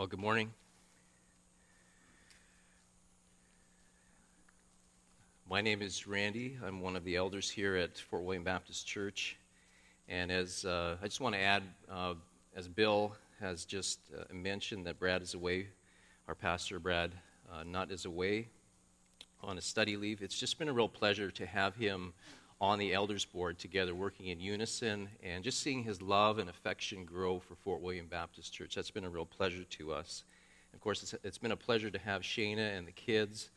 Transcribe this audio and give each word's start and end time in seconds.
Well, 0.00 0.06
good 0.06 0.18
morning. 0.18 0.50
My 5.46 5.60
name 5.60 5.82
is 5.82 6.06
Randy. 6.06 6.56
I'm 6.64 6.80
one 6.80 6.96
of 6.96 7.04
the 7.04 7.16
elders 7.16 7.50
here 7.50 7.76
at 7.76 7.98
Fort 7.98 8.22
William 8.22 8.42
Baptist 8.42 8.86
Church. 8.86 9.36
And 10.08 10.32
as 10.32 10.64
uh, 10.64 10.96
I 11.02 11.04
just 11.04 11.20
want 11.20 11.34
to 11.34 11.40
add, 11.42 11.64
uh, 11.92 12.14
as 12.56 12.66
Bill 12.66 13.14
has 13.40 13.66
just 13.66 14.00
uh, 14.18 14.24
mentioned, 14.32 14.86
that 14.86 14.98
Brad 14.98 15.20
is 15.20 15.34
away, 15.34 15.66
our 16.28 16.34
pastor 16.34 16.80
Brad 16.80 17.12
uh, 17.52 17.62
Nutt 17.64 17.90
is 17.90 18.06
away 18.06 18.48
on 19.42 19.58
a 19.58 19.60
study 19.60 19.98
leave. 19.98 20.22
It's 20.22 20.40
just 20.40 20.58
been 20.58 20.70
a 20.70 20.72
real 20.72 20.88
pleasure 20.88 21.30
to 21.32 21.44
have 21.44 21.76
him 21.76 22.14
on 22.60 22.78
the 22.78 22.92
elders 22.92 23.24
board 23.24 23.58
together, 23.58 23.94
working 23.94 24.26
in 24.26 24.38
unison, 24.38 25.08
and 25.22 25.42
just 25.42 25.62
seeing 25.62 25.82
his 25.82 26.02
love 26.02 26.38
and 26.38 26.50
affection 26.50 27.04
grow 27.04 27.38
for 27.38 27.54
Fort 27.54 27.80
William 27.80 28.06
Baptist 28.06 28.52
Church. 28.52 28.74
That's 28.74 28.90
been 28.90 29.04
a 29.04 29.10
real 29.10 29.24
pleasure 29.24 29.64
to 29.64 29.92
us. 29.92 30.24
Of 30.74 30.80
course, 30.80 31.02
it's, 31.02 31.14
it's 31.24 31.38
been 31.38 31.52
a 31.52 31.56
pleasure 31.56 31.90
to 31.90 31.98
have 31.98 32.22
Shana 32.22 32.76
and 32.76 32.86
the 32.86 32.92
kids. 32.92 33.48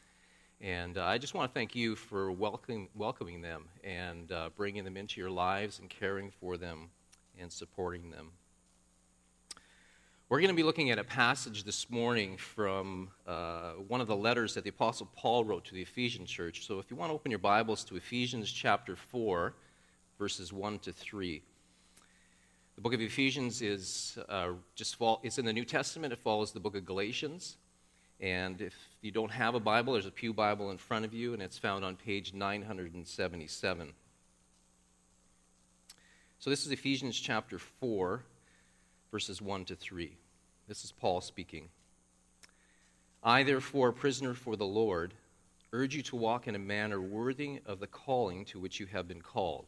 And 0.61 0.97
uh, 0.97 1.03
I 1.03 1.17
just 1.17 1.33
want 1.33 1.51
to 1.51 1.53
thank 1.53 1.75
you 1.75 1.97
for 1.97 2.31
welcoming, 2.31 2.87
welcoming 2.95 3.41
them 3.41 3.65
and 3.83 4.31
uh, 4.31 4.49
bringing 4.55 4.85
them 4.85 4.95
into 4.95 5.19
your 5.19 5.29
lives 5.29 5.79
and 5.79 5.89
caring 5.89 6.31
for 6.31 6.55
them 6.55 6.89
and 7.37 7.51
supporting 7.51 8.09
them. 8.09 8.31
We're 10.33 10.39
going 10.39 10.49
to 10.49 10.55
be 10.55 10.63
looking 10.63 10.89
at 10.89 10.97
a 10.97 11.03
passage 11.03 11.63
this 11.63 11.91
morning 11.91 12.37
from 12.37 13.11
uh, 13.27 13.73
one 13.87 14.01
of 14.01 14.07
the 14.07 14.15
letters 14.15 14.55
that 14.55 14.63
the 14.63 14.71
Apostle 14.71 15.07
Paul 15.15 15.45
wrote 15.45 15.65
to 15.65 15.75
the 15.75 15.83
Ephesian 15.83 16.25
church. 16.25 16.65
So 16.65 16.79
if 16.79 16.89
you 16.89 16.97
want 16.97 17.11
to 17.11 17.13
open 17.13 17.29
your 17.29 17.37
Bibles 17.37 17.83
to 17.83 17.97
Ephesians 17.97 18.51
chapter 18.51 18.95
4, 18.95 19.53
verses 20.17 20.51
1 20.51 20.79
to 20.79 20.91
3. 20.91 21.39
The 22.73 22.81
book 22.81 22.95
of 22.95 23.01
Ephesians 23.01 23.61
is 23.61 24.17
uh, 24.27 24.53
just 24.73 24.95
fall, 24.95 25.19
it's 25.21 25.37
in 25.37 25.45
the 25.45 25.53
New 25.53 25.65
Testament. 25.65 26.11
It 26.11 26.17
follows 26.17 26.51
the 26.51 26.59
book 26.59 26.75
of 26.75 26.83
Galatians. 26.83 27.57
And 28.19 28.59
if 28.59 28.73
you 29.03 29.11
don't 29.11 29.29
have 29.29 29.53
a 29.53 29.59
Bible, 29.59 29.93
there's 29.93 30.07
a 30.07 30.11
Pew 30.11 30.33
Bible 30.33 30.71
in 30.71 30.79
front 30.79 31.05
of 31.05 31.13
you, 31.13 31.33
and 31.33 31.43
it's 31.43 31.59
found 31.59 31.85
on 31.85 31.95
page 31.95 32.33
977. 32.33 33.93
So 36.39 36.49
this 36.49 36.65
is 36.65 36.71
Ephesians 36.71 37.19
chapter 37.19 37.59
4, 37.59 38.23
verses 39.11 39.39
1 39.39 39.65
to 39.65 39.75
3. 39.75 40.17
This 40.67 40.83
is 40.83 40.91
Paul 40.91 41.21
speaking. 41.21 41.69
I, 43.21 43.43
therefore, 43.43 43.91
prisoner 43.91 44.33
for 44.33 44.55
the 44.55 44.65
Lord, 44.65 45.13
urge 45.71 45.95
you 45.95 46.01
to 46.03 46.15
walk 46.15 46.47
in 46.47 46.55
a 46.55 46.59
manner 46.59 47.01
worthy 47.01 47.59
of 47.65 47.79
the 47.79 47.87
calling 47.87 48.45
to 48.45 48.59
which 48.59 48.79
you 48.79 48.85
have 48.87 49.07
been 49.07 49.21
called, 49.21 49.67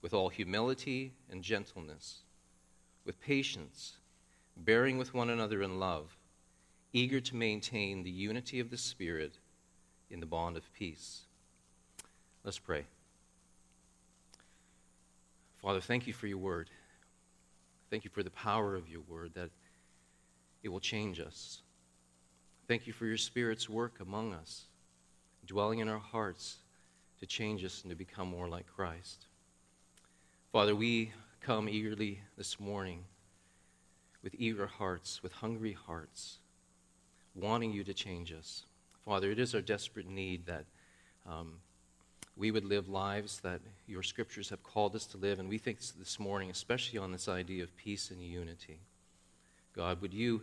with 0.00 0.12
all 0.12 0.28
humility 0.28 1.12
and 1.30 1.42
gentleness, 1.42 2.20
with 3.04 3.20
patience, 3.20 3.98
bearing 4.56 4.98
with 4.98 5.14
one 5.14 5.30
another 5.30 5.62
in 5.62 5.78
love, 5.78 6.16
eager 6.92 7.20
to 7.20 7.36
maintain 7.36 8.02
the 8.02 8.10
unity 8.10 8.60
of 8.60 8.70
the 8.70 8.76
Spirit 8.76 9.38
in 10.10 10.20
the 10.20 10.26
bond 10.26 10.56
of 10.56 10.72
peace. 10.72 11.22
Let's 12.44 12.58
pray. 12.58 12.84
Father, 15.60 15.80
thank 15.80 16.06
you 16.08 16.12
for 16.12 16.26
your 16.26 16.38
word. 16.38 16.70
Thank 17.90 18.04
you 18.04 18.10
for 18.10 18.22
the 18.22 18.30
power 18.30 18.74
of 18.74 18.88
your 18.88 19.02
word 19.08 19.32
that 19.34 19.50
it 20.62 20.68
will 20.68 20.80
change 20.80 21.20
us. 21.20 21.60
Thank 22.68 22.86
you 22.86 22.92
for 22.92 23.06
your 23.06 23.16
Spirit's 23.16 23.68
work 23.68 24.00
among 24.00 24.32
us, 24.32 24.64
dwelling 25.46 25.80
in 25.80 25.88
our 25.88 25.98
hearts 25.98 26.58
to 27.20 27.26
change 27.26 27.64
us 27.64 27.82
and 27.82 27.90
to 27.90 27.96
become 27.96 28.28
more 28.28 28.48
like 28.48 28.66
Christ. 28.66 29.26
Father, 30.52 30.74
we 30.74 31.12
come 31.40 31.68
eagerly 31.68 32.20
this 32.36 32.60
morning 32.60 33.04
with 34.22 34.34
eager 34.38 34.66
hearts, 34.66 35.22
with 35.22 35.32
hungry 35.32 35.72
hearts, 35.72 36.38
wanting 37.34 37.72
you 37.72 37.82
to 37.84 37.94
change 37.94 38.32
us. 38.32 38.64
Father, 39.04 39.30
it 39.30 39.38
is 39.38 39.54
our 39.54 39.60
desperate 39.60 40.08
need 40.08 40.46
that 40.46 40.64
um, 41.28 41.54
we 42.36 42.50
would 42.50 42.64
live 42.64 42.88
lives 42.88 43.40
that 43.40 43.60
your 43.86 44.02
scriptures 44.02 44.48
have 44.50 44.62
called 44.62 44.94
us 44.94 45.06
to 45.06 45.16
live. 45.16 45.38
And 45.38 45.48
we 45.48 45.58
think 45.58 45.78
this 45.98 46.18
morning, 46.18 46.50
especially 46.50 46.98
on 46.98 47.12
this 47.12 47.28
idea 47.28 47.62
of 47.62 47.76
peace 47.76 48.10
and 48.10 48.22
unity. 48.22 48.78
God, 49.74 50.00
would 50.00 50.14
you, 50.14 50.42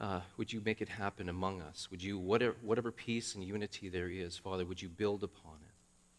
uh, 0.00 0.20
would 0.36 0.52
you 0.52 0.60
make 0.64 0.82
it 0.82 0.88
happen 0.88 1.28
among 1.28 1.62
us? 1.62 1.88
Would 1.90 2.02
you, 2.02 2.18
whatever, 2.18 2.56
whatever 2.62 2.90
peace 2.90 3.34
and 3.34 3.42
unity 3.42 3.88
there 3.88 4.08
is, 4.08 4.36
Father, 4.36 4.64
would 4.64 4.82
you 4.82 4.88
build 4.88 5.22
upon 5.22 5.54
it? 5.62 5.74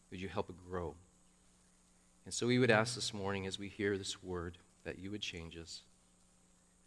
Would 0.09 0.19
you 0.19 0.29
help 0.29 0.49
it 0.49 0.55
grow? 0.69 0.95
And 2.25 2.33
so 2.33 2.47
we 2.47 2.59
would 2.59 2.71
ask 2.71 2.95
this 2.95 3.13
morning 3.13 3.45
as 3.45 3.59
we 3.59 3.69
hear 3.69 3.97
this 3.97 4.21
word 4.23 4.57
that 4.83 4.99
you 4.99 5.11
would 5.11 5.21
change 5.21 5.55
us. 5.55 5.81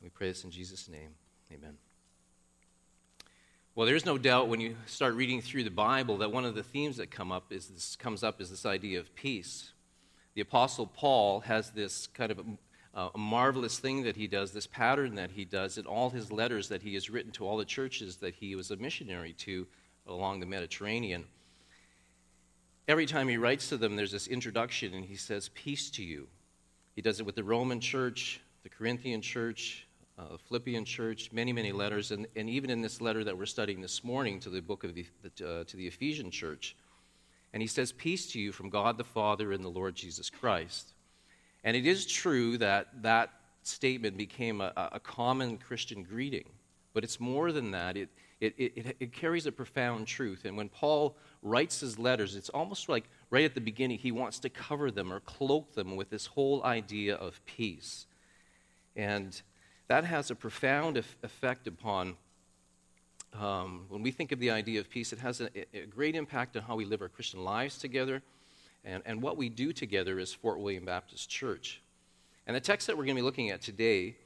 And 0.01 0.07
we 0.07 0.11
pray 0.11 0.29
this 0.29 0.45
in 0.45 0.51
Jesus' 0.51 0.89
name. 0.89 1.11
Amen. 1.53 1.77
Well, 3.75 3.87
there's 3.87 4.05
no 4.05 4.19
doubt 4.19 4.49
when 4.49 4.61
you 4.61 4.77
start 4.87 5.15
reading 5.15 5.41
through 5.41 5.65
the 5.65 5.71
Bible 5.71 6.19
that 6.19 6.33
one 6.33 6.45
of 6.45 6.55
the 6.57 6.63
themes 6.63 6.97
that 6.97 7.11
come 7.11 7.31
up 7.31 7.53
is 7.53 7.69
this, 7.69 7.95
comes 7.95 8.25
up 8.25 8.41
is 8.41 8.51
this 8.51 8.67
idea 8.67 8.99
of 8.99 9.15
peace. 9.15 9.71
The 10.35 10.41
Apostle 10.41 10.87
Paul 10.87 11.41
has 11.41 11.71
this 11.71 12.09
kind 12.09 12.33
of 12.33 12.41
uh, 12.95 13.09
a 13.15 13.19
marvelous 13.19 13.79
thing 13.79 14.03
that 14.03 14.17
he 14.17 14.27
does, 14.27 14.53
this 14.53 14.67
pattern 14.67 15.15
that 15.15 15.31
he 15.31 15.45
does 15.45 15.79
in 15.79 15.87
all 15.87 16.11
his 16.11 16.33
letters 16.33 16.69
that 16.69 16.83
he 16.83 16.95
has 16.95 17.09
written 17.09 17.31
to 17.33 17.47
all 17.47 17.57
the 17.57 17.65
churches 17.65 18.17
that 18.17 18.35
he 18.35 18.55
was 18.57 18.71
a 18.71 18.77
missionary 18.77 19.33
to 19.35 19.67
along 20.07 20.41
the 20.41 20.47
Mediterranean. 20.47 21.25
Every 22.89 23.07
time 23.07 23.29
he 23.29 23.37
writes 23.37 23.69
to 23.69 23.77
them, 23.77 23.95
there's 23.95 24.11
this 24.11 24.27
introduction, 24.27 24.95
and 24.95 25.05
he 25.05 25.15
says, 25.15 25.51
Peace 25.55 25.91
to 25.91 26.03
you. 26.03 26.27
He 26.97 27.03
does 27.03 27.21
it 27.21 27.27
with 27.27 27.37
the 27.37 27.45
Roman 27.45 27.81
church, 27.81 28.41
the 28.65 28.69
Corinthian 28.69 29.23
church, 29.23 29.87
uh, 30.19 30.37
Philippian 30.49 30.85
church, 30.85 31.31
many, 31.33 31.53
many 31.53 31.71
letters, 31.71 32.11
and, 32.11 32.27
and 32.35 32.51
even 32.51 32.69
in 32.69 32.83
this 32.83 33.01
letter 33.01 33.23
that 33.23 33.39
we're 33.39 33.47
studying 33.47 33.81
this 33.81 34.03
morning 34.03 34.41
to 34.41 34.51
the 34.51 34.61
book 34.61 34.83
of 34.83 34.95
the, 34.95 35.07
uh, 35.25 35.65
to 35.65 35.77
the 35.77 35.87
Ephesian 35.87 36.31
church. 36.31 36.77
And 37.53 37.63
he 37.63 37.69
says, 37.69 37.93
Peace 37.93 38.31
to 38.33 38.41
you 38.41 38.51
from 38.51 38.69
God 38.69 38.99
the 38.99 39.05
Father 39.05 39.53
and 39.53 39.65
the 39.65 39.69
Lord 39.69 39.95
Jesus 39.95 40.29
Christ. 40.29 40.93
And 41.65 41.77
it 41.77 41.87
is 41.87 42.07
true 42.07 42.59
that 42.59 43.03
that 43.03 43.31
statement 43.63 44.17
became 44.17 44.61
a, 44.61 44.73
a 44.93 45.01
common 45.01 45.59
Christian 45.59 46.03
greeting, 46.03 46.49
but 46.95 47.05
it's 47.05 47.21
more 47.21 47.53
than 47.53 47.71
that. 47.73 47.97
It, 47.97 48.09
it, 48.41 48.55
it, 48.57 48.97
it, 48.99 49.13
carries 49.13 49.45
a 49.45 49.53
profound 49.53 50.07
truth. 50.07 50.47
And 50.47 50.57
when 50.57 50.71
Paul 50.71 51.17
writes 51.43 51.81
his 51.81 51.99
letters, 51.99 52.37
it's 52.37 52.49
almost 52.49 52.89
like 52.89 53.05
right 53.29 53.45
at 53.45 53.55
the 53.55 53.61
beginning, 53.61 53.99
he 53.99 54.13
wants 54.13 54.39
to 54.41 54.49
cover 54.49 54.91
them 54.91 55.13
or 55.13 55.21
cloak 55.21 55.75
them 55.75 55.95
with 55.95 56.09
this 56.09 56.27
whole 56.27 56.65
idea 56.65 57.17
of 57.17 57.45
peace. 57.45 58.07
And 58.97 59.41
that 59.89 60.05
has 60.05 60.31
a 60.31 60.35
profound 60.35 60.97
effect 60.97 61.67
upon, 61.67 62.17
um, 63.39 63.85
when 63.89 64.03
we 64.03 64.11
think 64.11 64.33
of 64.33 64.39
the 64.39 64.51
idea 64.51 64.81
of 64.81 64.89
peace, 64.89 65.13
it 65.13 65.19
has 65.19 65.43
a, 65.43 65.51
a 65.77 65.85
great 65.87 66.15
impact 66.15 66.57
on 66.57 66.63
how 66.63 66.77
we 66.77 66.87
live 66.87 67.03
our 67.03 67.09
Christian 67.09 67.45
lives 67.45 67.77
together 67.77 68.23
and, 68.85 69.03
and 69.07 69.23
what 69.23 69.37
we 69.37 69.49
do 69.49 69.73
together 69.73 70.19
as 70.19 70.33
Fort 70.33 70.61
William 70.61 70.85
Baptist 70.85 71.29
Church. 71.29 71.83
And 72.47 72.57
the 72.57 72.61
text 72.61 72.87
that 72.87 72.97
we're 72.97 73.05
going 73.05 73.17
to 73.17 73.23
be 73.23 73.27
looking 73.27 73.51
at 73.51 73.61
today 73.61 74.17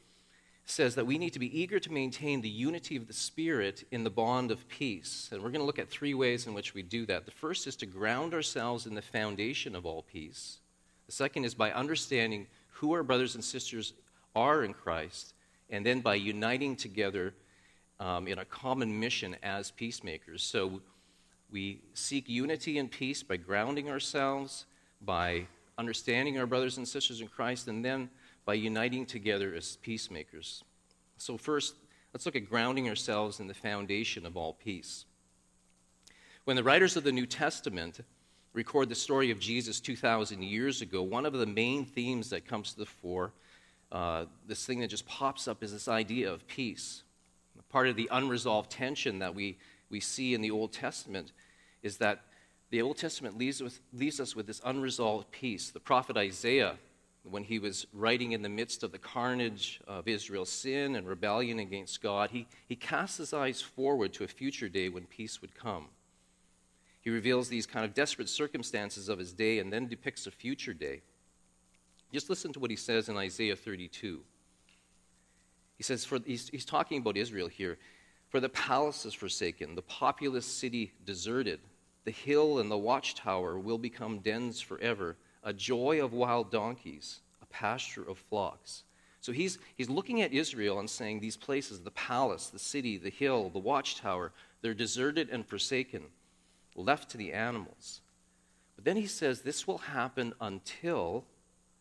says 0.67 0.95
that 0.95 1.07
we 1.07 1.19
need 1.19 1.33
to 1.35 1.39
be 1.39 1.61
eager 1.61 1.79
to 1.79 1.93
maintain 1.93 2.41
the 2.41 2.49
unity 2.49 2.97
of 2.97 3.07
the 3.07 3.13
Spirit 3.13 3.87
in 3.91 4.03
the 4.03 4.11
bond 4.11 4.51
of 4.51 4.67
peace. 4.69 5.29
And 5.31 5.43
we're 5.43 5.51
going 5.51 5.61
to 5.61 5.67
look 5.67 5.79
at 5.79 5.91
three 5.91 6.15
ways 6.15 6.47
in 6.47 6.55
which 6.55 6.73
we 6.73 6.83
do 6.83 7.05
that. 7.07 7.27
The 7.27 7.31
first 7.33 7.67
is 7.67 7.77
to 7.77 7.87
ground 7.87 8.33
ourselves 8.33 8.87
in 8.87 8.95
the 8.95 9.03
foundation 9.03 9.77
of 9.77 9.85
all 9.85 10.03
peace, 10.03 10.59
the 11.07 11.13
second 11.13 11.45
is 11.45 11.55
by 11.55 11.71
understanding 11.73 12.47
who 12.71 12.93
our 12.95 13.03
brothers 13.03 13.35
and 13.35 13.45
sisters 13.45 13.93
are 14.35 14.65
in 14.65 14.73
Christ, 14.73 15.35
and 15.71 15.85
then 15.85 16.01
by 16.01 16.15
uniting 16.15 16.77
together 16.77 17.35
um, 18.01 18.27
in 18.27 18.39
a 18.39 18.45
common 18.45 18.99
mission 18.99 19.37
as 19.43 19.71
peacemakers. 19.71 20.43
So 20.43 20.81
we 21.55 21.81
seek 21.95 22.29
unity 22.29 22.79
and 22.79 22.91
peace 22.91 23.23
by 23.23 23.37
grounding 23.37 23.89
ourselves, 23.89 24.67
by 25.01 25.47
understanding 25.79 26.37
our 26.37 26.47
brothers 26.47 26.79
and 26.79 26.87
sisters 26.87 27.21
in 27.21 27.29
Christ, 27.29 27.69
and 27.69 27.85
then 27.85 28.11
by 28.45 28.55
uniting 28.55 29.07
together 29.07 29.55
as 29.55 29.77
peacemakers. 29.77 30.65
So, 31.17 31.37
first, 31.37 31.77
let's 32.13 32.27
look 32.27 32.35
at 32.35 32.51
grounding 32.51 32.89
ourselves 32.89 33.39
in 33.39 33.47
the 33.47 33.55
foundation 33.55 34.27
of 34.27 34.37
all 34.37 34.55
peace. 34.55 35.05
When 36.45 36.57
the 36.57 36.65
writers 36.65 36.97
of 36.97 37.05
the 37.05 37.13
New 37.13 37.25
Testament 37.25 38.01
record 38.53 38.89
the 38.89 38.97
story 38.97 39.31
of 39.31 39.39
Jesus 39.39 39.79
2,000 39.79 40.43
years 40.43 40.83
ago, 40.83 41.03
one 41.03 41.25
of 41.25 41.35
the 41.35 41.47
main 41.47 41.85
themes 41.85 42.31
that 42.31 42.49
comes 42.49 42.73
to 42.73 42.81
the 42.81 42.87
fore, 42.87 43.31
uh, 43.93 44.25
this 44.49 44.67
thing 44.67 44.81
that 44.81 44.89
just 44.89 45.07
pops 45.07 45.47
up, 45.47 45.63
is 45.63 45.73
this 45.73 45.87
idea 45.87 46.33
of 46.33 46.49
peace. 46.49 47.05
Part 47.69 47.87
of 47.87 47.95
the 47.95 48.09
unresolved 48.11 48.73
tension 48.73 49.21
that 49.21 49.37
we, 49.37 49.57
we 49.89 50.01
see 50.01 50.35
in 50.35 50.41
the 50.41 50.51
Old 50.51 50.73
Testament 50.73 51.31
is 51.85 51.99
that 51.99 52.23
the 52.71 52.83
Old 52.83 52.97
Testament 52.97 53.39
leaves, 53.39 53.63
with, 53.63 53.79
leaves 53.93 54.19
us 54.19 54.35
with 54.35 54.49
this 54.49 54.61
unresolved 54.65 55.31
peace. 55.31 55.71
The 55.71 55.79
prophet 55.79 56.17
Isaiah, 56.17 56.77
when 57.23 57.45
he 57.45 57.61
was 57.61 57.87
writing 57.93 58.33
in 58.33 58.43
the 58.43 58.49
midst 58.49 58.83
of 58.83 58.91
the 58.91 58.99
carnage 58.99 59.81
of 59.87 60.09
Israel's 60.09 60.51
sin 60.51 60.97
and 60.97 61.07
rebellion 61.07 61.61
against 61.61 62.03
God, 62.03 62.31
he, 62.31 62.49
he 62.67 62.75
casts 62.75 63.19
his 63.19 63.33
eyes 63.33 63.63
forward 63.63 64.13
to 64.15 64.25
a 64.25 64.29
future 64.29 64.69
day 64.69 64.89
when 64.89 65.05
peace 65.05 65.41
would 65.41 65.55
come. 65.55 65.87
He 67.03 67.11
reveals 67.11 67.49
these 67.49 67.67
kind 67.67 67.85
of 67.85 67.95
desperate 67.95 68.31
circumstances 68.31 69.09
of 69.09 69.19
his 69.19 69.33
day 69.33 69.59
and 69.59 69.73
then 69.73 69.87
depicts 69.87 70.27
a 70.27 70.31
future 70.31 70.75
day. 70.75 71.03
Just 72.13 72.31
listen 72.31 72.53
to 72.55 72.61
what 72.61 72.71
he 72.71 72.77
says 72.77 73.09
in 73.09 73.17
Isaiah 73.17 73.57
32. 73.57 74.21
He 75.77 75.83
says, 75.83 76.05
for, 76.05 76.19
he's, 76.25 76.49
he's 76.49 76.65
talking 76.65 76.99
about 76.99 77.17
Israel 77.17 77.49
here. 77.49 77.77
For 78.31 78.41
the 78.41 78.49
palace 78.49 79.05
is 79.05 79.15
forsaken, 79.15 79.75
the 79.75 79.83
populous 79.83 80.47
city 80.47 80.93
deserted. 81.05 81.61
The 82.05 82.11
hill 82.11 82.59
and 82.59 82.71
the 82.71 82.79
watchtower 82.79 83.59
will 83.59 83.79
become 83.79 84.19
dens 84.19 84.61
forever, 84.61 85.17
a 85.43 85.53
joy 85.53 86.03
of 86.03 86.13
wild 86.13 86.51
donkeys, 86.51 87.21
a 87.43 87.47
pasture 87.47 88.09
of 88.09 88.19
flocks. 88.19 88.85
So 89.21 89.33
he's, 89.33 89.59
he's 89.77 89.89
looking 89.89 90.21
at 90.21 90.35
Israel 90.35 90.81
and 90.81 90.91
saying 90.91 91.21
these 91.21 91.37
places, 91.37 91.81
the 91.81 91.91
palace, 91.91 92.49
the 92.49 92.59
city, 92.59 92.99
the 92.99 93.11
hill, 93.11 93.49
the 93.49 93.59
watchtower, 93.59 94.33
they're 94.61 94.75
deserted 94.75 95.31
and 95.31 95.47
forsaken, 95.47 96.03
left 96.77 97.11
to 97.11 97.17
the 97.17 97.33
animals. 97.33 98.03
But 98.77 98.85
then 98.85 98.97
he 98.97 99.07
says 99.07 99.41
this 99.41 99.67
will 99.67 99.79
happen 99.79 100.35
until 100.41 101.25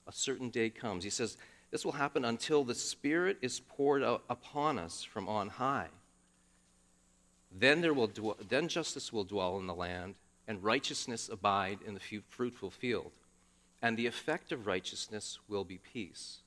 a 0.07 0.13
certain 0.13 0.49
day 0.49 0.69
comes. 0.69 1.03
He 1.03 1.09
says 1.09 1.37
this 1.71 1.83
will 1.83 1.93
happen 1.93 2.23
until 2.23 2.63
the 2.63 2.75
Spirit 2.75 3.37
is 3.41 3.59
poured 3.59 4.03
out 4.03 4.23
upon 4.29 4.79
us 4.79 5.03
from 5.03 5.27
on 5.27 5.49
high. 5.49 5.87
Then, 7.55 7.81
there 7.81 7.93
will 7.93 8.09
then 8.49 8.67
justice 8.67 9.13
will 9.13 9.23
dwell 9.23 9.57
in 9.59 9.67
the 9.67 9.75
land, 9.75 10.15
and 10.47 10.63
righteousness 10.63 11.29
abide 11.29 11.79
in 11.85 11.93
the 11.93 12.21
fruitful 12.29 12.71
field. 12.71 13.11
And 13.81 13.95
the 13.95 14.07
effect 14.07 14.51
of 14.51 14.65
righteousness 14.65 15.39
will 15.47 15.63
be 15.63 15.77
peace. 15.77 16.39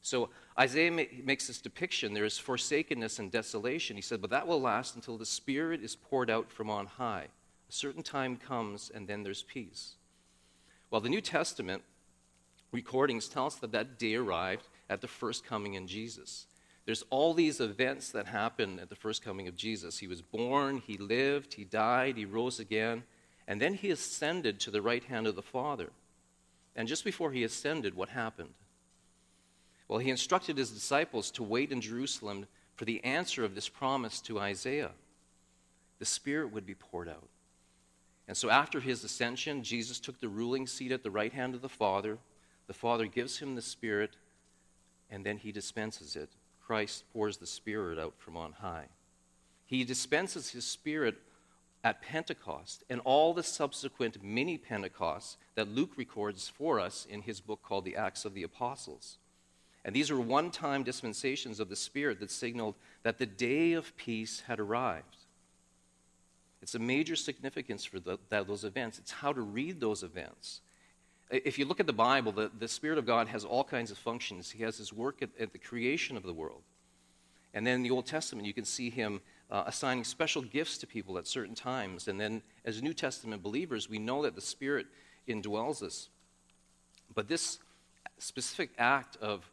So 0.00 0.30
Isaiah 0.58 0.90
makes 0.90 1.48
this 1.48 1.60
depiction 1.60 2.14
there 2.14 2.24
is 2.24 2.38
forsakenness 2.38 3.18
and 3.18 3.32
desolation. 3.32 3.96
He 3.96 4.02
said, 4.02 4.20
but 4.20 4.30
that 4.30 4.46
will 4.46 4.60
last 4.60 4.94
until 4.94 5.18
the 5.18 5.26
Spirit 5.26 5.82
is 5.82 5.96
poured 5.96 6.30
out 6.30 6.50
from 6.50 6.70
on 6.70 6.86
high. 6.86 7.26
A 7.68 7.72
certain 7.72 8.02
time 8.02 8.36
comes, 8.36 8.90
and 8.94 9.06
then 9.06 9.22
there's 9.22 9.42
peace. 9.42 9.94
Well, 10.90 11.00
the 11.00 11.10
New 11.10 11.20
Testament 11.20 11.82
recordings 12.72 13.28
tell 13.28 13.46
us 13.46 13.56
that 13.56 13.72
that 13.72 13.98
day 13.98 14.14
arrived 14.14 14.68
at 14.88 15.00
the 15.00 15.08
first 15.08 15.44
coming 15.44 15.74
in 15.74 15.86
Jesus. 15.86 16.46
There's 16.88 17.04
all 17.10 17.34
these 17.34 17.60
events 17.60 18.12
that 18.12 18.28
happen 18.28 18.78
at 18.78 18.88
the 18.88 18.96
first 18.96 19.22
coming 19.22 19.46
of 19.46 19.54
Jesus. 19.54 19.98
He 19.98 20.06
was 20.06 20.22
born, 20.22 20.82
he 20.86 20.96
lived, 20.96 21.52
he 21.52 21.64
died, 21.64 22.16
he 22.16 22.24
rose 22.24 22.58
again, 22.58 23.02
and 23.46 23.60
then 23.60 23.74
he 23.74 23.90
ascended 23.90 24.58
to 24.60 24.70
the 24.70 24.80
right 24.80 25.04
hand 25.04 25.26
of 25.26 25.36
the 25.36 25.42
Father. 25.42 25.90
And 26.74 26.88
just 26.88 27.04
before 27.04 27.30
he 27.30 27.44
ascended, 27.44 27.94
what 27.94 28.08
happened? 28.08 28.54
Well, 29.86 29.98
he 29.98 30.08
instructed 30.08 30.56
his 30.56 30.70
disciples 30.70 31.30
to 31.32 31.42
wait 31.42 31.72
in 31.72 31.82
Jerusalem 31.82 32.46
for 32.74 32.86
the 32.86 33.04
answer 33.04 33.44
of 33.44 33.54
this 33.54 33.68
promise 33.68 34.22
to 34.22 34.40
Isaiah. 34.40 34.92
The 35.98 36.06
Spirit 36.06 36.54
would 36.54 36.64
be 36.64 36.74
poured 36.74 37.10
out. 37.10 37.28
And 38.26 38.34
so, 38.34 38.48
after 38.48 38.80
his 38.80 39.04
ascension, 39.04 39.62
Jesus 39.62 40.00
took 40.00 40.20
the 40.20 40.28
ruling 40.30 40.66
seat 40.66 40.92
at 40.92 41.02
the 41.02 41.10
right 41.10 41.34
hand 41.34 41.54
of 41.54 41.60
the 41.60 41.68
Father. 41.68 42.16
The 42.66 42.72
Father 42.72 43.04
gives 43.04 43.40
him 43.40 43.56
the 43.56 43.60
Spirit, 43.60 44.16
and 45.10 45.22
then 45.26 45.36
he 45.36 45.52
dispenses 45.52 46.16
it. 46.16 46.30
Christ 46.68 47.04
pours 47.14 47.38
the 47.38 47.46
Spirit 47.46 47.98
out 47.98 48.12
from 48.18 48.36
on 48.36 48.52
high. 48.52 48.88
He 49.64 49.84
dispenses 49.84 50.50
his 50.50 50.66
Spirit 50.66 51.16
at 51.82 52.02
Pentecost 52.02 52.84
and 52.90 53.00
all 53.06 53.32
the 53.32 53.42
subsequent 53.42 54.22
mini 54.22 54.58
Pentecosts 54.58 55.38
that 55.54 55.74
Luke 55.74 55.92
records 55.96 56.46
for 56.46 56.78
us 56.78 57.06
in 57.08 57.22
his 57.22 57.40
book 57.40 57.62
called 57.62 57.86
the 57.86 57.96
Acts 57.96 58.26
of 58.26 58.34
the 58.34 58.42
Apostles. 58.42 59.16
And 59.82 59.96
these 59.96 60.10
are 60.10 60.20
one 60.20 60.50
time 60.50 60.82
dispensations 60.82 61.58
of 61.58 61.70
the 61.70 61.76
Spirit 61.76 62.20
that 62.20 62.30
signaled 62.30 62.74
that 63.02 63.16
the 63.16 63.24
day 63.24 63.72
of 63.72 63.96
peace 63.96 64.42
had 64.46 64.60
arrived. 64.60 65.16
It's 66.60 66.74
a 66.74 66.78
major 66.78 67.16
significance 67.16 67.86
for 67.86 67.98
the, 67.98 68.18
that, 68.28 68.46
those 68.46 68.64
events. 68.64 68.98
It's 68.98 69.12
how 69.12 69.32
to 69.32 69.40
read 69.40 69.80
those 69.80 70.02
events. 70.02 70.60
If 71.30 71.58
you 71.58 71.66
look 71.66 71.80
at 71.80 71.86
the 71.86 71.92
Bible, 71.92 72.32
the, 72.32 72.50
the 72.58 72.68
Spirit 72.68 72.98
of 72.98 73.06
God 73.06 73.28
has 73.28 73.44
all 73.44 73.64
kinds 73.64 73.90
of 73.90 73.98
functions. 73.98 74.50
He 74.50 74.62
has 74.62 74.78
his 74.78 74.92
work 74.92 75.22
at, 75.22 75.30
at 75.38 75.52
the 75.52 75.58
creation 75.58 76.16
of 76.16 76.22
the 76.22 76.32
world. 76.32 76.62
And 77.52 77.66
then 77.66 77.74
in 77.74 77.82
the 77.82 77.90
Old 77.90 78.06
Testament, 78.06 78.46
you 78.46 78.54
can 78.54 78.64
see 78.64 78.90
him 78.90 79.20
uh, 79.50 79.64
assigning 79.66 80.04
special 80.04 80.42
gifts 80.42 80.78
to 80.78 80.86
people 80.86 81.18
at 81.18 81.26
certain 81.26 81.54
times. 81.54 82.08
And 82.08 82.20
then 82.20 82.42
as 82.64 82.82
New 82.82 82.94
Testament 82.94 83.42
believers, 83.42 83.88
we 83.88 83.98
know 83.98 84.22
that 84.22 84.34
the 84.34 84.40
Spirit 84.40 84.86
indwells 85.26 85.82
us. 85.82 86.08
But 87.14 87.28
this 87.28 87.58
specific 88.18 88.70
act 88.78 89.16
of 89.16 89.50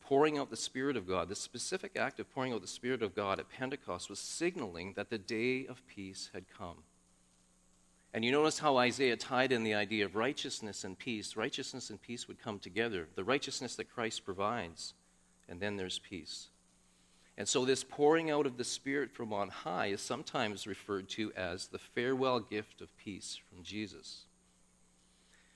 pouring 0.00 0.38
out 0.38 0.50
the 0.50 0.56
Spirit 0.56 0.96
of 0.96 1.06
God, 1.06 1.28
this 1.28 1.40
specific 1.40 1.96
act 1.96 2.18
of 2.18 2.28
pouring 2.32 2.52
out 2.52 2.62
the 2.62 2.66
Spirit 2.66 3.02
of 3.02 3.14
God 3.14 3.38
at 3.38 3.48
Pentecost 3.48 4.10
was 4.10 4.18
signaling 4.18 4.94
that 4.94 5.10
the 5.10 5.18
day 5.18 5.66
of 5.66 5.86
peace 5.86 6.30
had 6.34 6.44
come. 6.56 6.78
And 8.12 8.24
you 8.24 8.32
notice 8.32 8.58
how 8.58 8.76
Isaiah 8.76 9.16
tied 9.16 9.52
in 9.52 9.62
the 9.62 9.74
idea 9.74 10.04
of 10.04 10.16
righteousness 10.16 10.82
and 10.82 10.98
peace. 10.98 11.36
Righteousness 11.36 11.90
and 11.90 12.02
peace 12.02 12.26
would 12.26 12.42
come 12.42 12.58
together. 12.58 13.08
The 13.14 13.24
righteousness 13.24 13.76
that 13.76 13.92
Christ 13.92 14.24
provides, 14.24 14.94
and 15.48 15.60
then 15.60 15.76
there's 15.76 16.00
peace. 16.00 16.48
And 17.38 17.46
so, 17.48 17.64
this 17.64 17.84
pouring 17.84 18.30
out 18.30 18.46
of 18.46 18.56
the 18.56 18.64
Spirit 18.64 19.12
from 19.12 19.32
on 19.32 19.48
high 19.48 19.86
is 19.86 20.00
sometimes 20.00 20.66
referred 20.66 21.08
to 21.10 21.32
as 21.36 21.68
the 21.68 21.78
farewell 21.78 22.40
gift 22.40 22.80
of 22.80 22.94
peace 22.98 23.38
from 23.48 23.62
Jesus. 23.62 24.26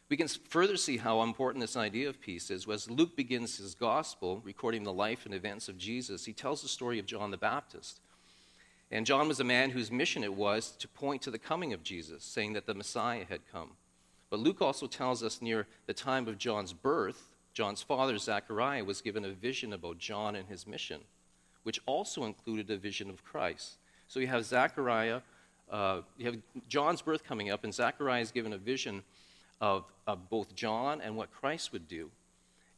We 0.08 0.16
can 0.16 0.28
further 0.28 0.76
see 0.76 0.98
how 0.98 1.22
important 1.22 1.60
this 1.60 1.76
idea 1.76 2.08
of 2.08 2.20
peace 2.20 2.50
is. 2.50 2.68
As 2.68 2.90
Luke 2.90 3.16
begins 3.16 3.56
his 3.56 3.74
gospel, 3.74 4.40
recording 4.44 4.84
the 4.84 4.92
life 4.92 5.26
and 5.26 5.34
events 5.34 5.68
of 5.68 5.76
Jesus, 5.76 6.24
he 6.24 6.32
tells 6.32 6.62
the 6.62 6.68
story 6.68 6.98
of 6.98 7.06
John 7.06 7.30
the 7.30 7.36
Baptist. 7.36 8.00
And 8.94 9.04
John 9.04 9.26
was 9.26 9.40
a 9.40 9.44
man 9.44 9.70
whose 9.70 9.90
mission 9.90 10.22
it 10.22 10.34
was 10.34 10.70
to 10.78 10.86
point 10.86 11.20
to 11.22 11.32
the 11.32 11.38
coming 11.38 11.72
of 11.72 11.82
Jesus, 11.82 12.22
saying 12.22 12.52
that 12.52 12.64
the 12.64 12.74
Messiah 12.74 13.24
had 13.28 13.40
come. 13.50 13.72
But 14.30 14.38
Luke 14.38 14.62
also 14.62 14.86
tells 14.86 15.20
us 15.24 15.42
near 15.42 15.66
the 15.86 15.92
time 15.92 16.28
of 16.28 16.38
John's 16.38 16.72
birth, 16.72 17.34
John's 17.52 17.82
father, 17.82 18.16
Zechariah, 18.18 18.84
was 18.84 19.00
given 19.00 19.24
a 19.24 19.30
vision 19.30 19.72
about 19.72 19.98
John 19.98 20.36
and 20.36 20.48
his 20.48 20.64
mission, 20.64 21.00
which 21.64 21.80
also 21.86 22.22
included 22.22 22.70
a 22.70 22.76
vision 22.76 23.10
of 23.10 23.24
Christ. 23.24 23.78
So 24.06 24.20
you 24.20 24.28
have 24.28 24.44
Zechariah, 24.44 25.22
uh, 25.68 26.02
you 26.16 26.26
have 26.26 26.36
John's 26.68 27.02
birth 27.02 27.24
coming 27.24 27.50
up, 27.50 27.64
and 27.64 27.74
Zechariah 27.74 28.22
is 28.22 28.30
given 28.30 28.52
a 28.52 28.58
vision 28.58 29.02
of, 29.60 29.86
of 30.06 30.30
both 30.30 30.54
John 30.54 31.00
and 31.00 31.16
what 31.16 31.32
Christ 31.32 31.72
would 31.72 31.88
do. 31.88 32.12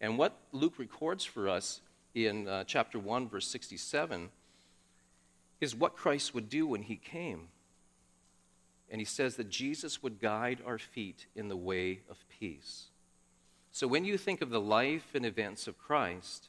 And 0.00 0.16
what 0.16 0.34
Luke 0.52 0.78
records 0.78 1.26
for 1.26 1.46
us 1.46 1.82
in 2.14 2.48
uh, 2.48 2.64
chapter 2.64 2.98
1, 2.98 3.28
verse 3.28 3.46
67, 3.48 4.30
is 5.60 5.74
what 5.74 5.96
Christ 5.96 6.34
would 6.34 6.48
do 6.48 6.66
when 6.66 6.82
he 6.82 6.96
came. 6.96 7.48
And 8.90 9.00
he 9.00 9.04
says 9.04 9.36
that 9.36 9.50
Jesus 9.50 10.02
would 10.02 10.20
guide 10.20 10.60
our 10.64 10.78
feet 10.78 11.26
in 11.34 11.48
the 11.48 11.56
way 11.56 12.00
of 12.08 12.24
peace. 12.28 12.86
So 13.72 13.86
when 13.86 14.04
you 14.04 14.16
think 14.16 14.40
of 14.40 14.50
the 14.50 14.60
life 14.60 15.14
and 15.14 15.26
events 15.26 15.66
of 15.66 15.78
Christ, 15.78 16.48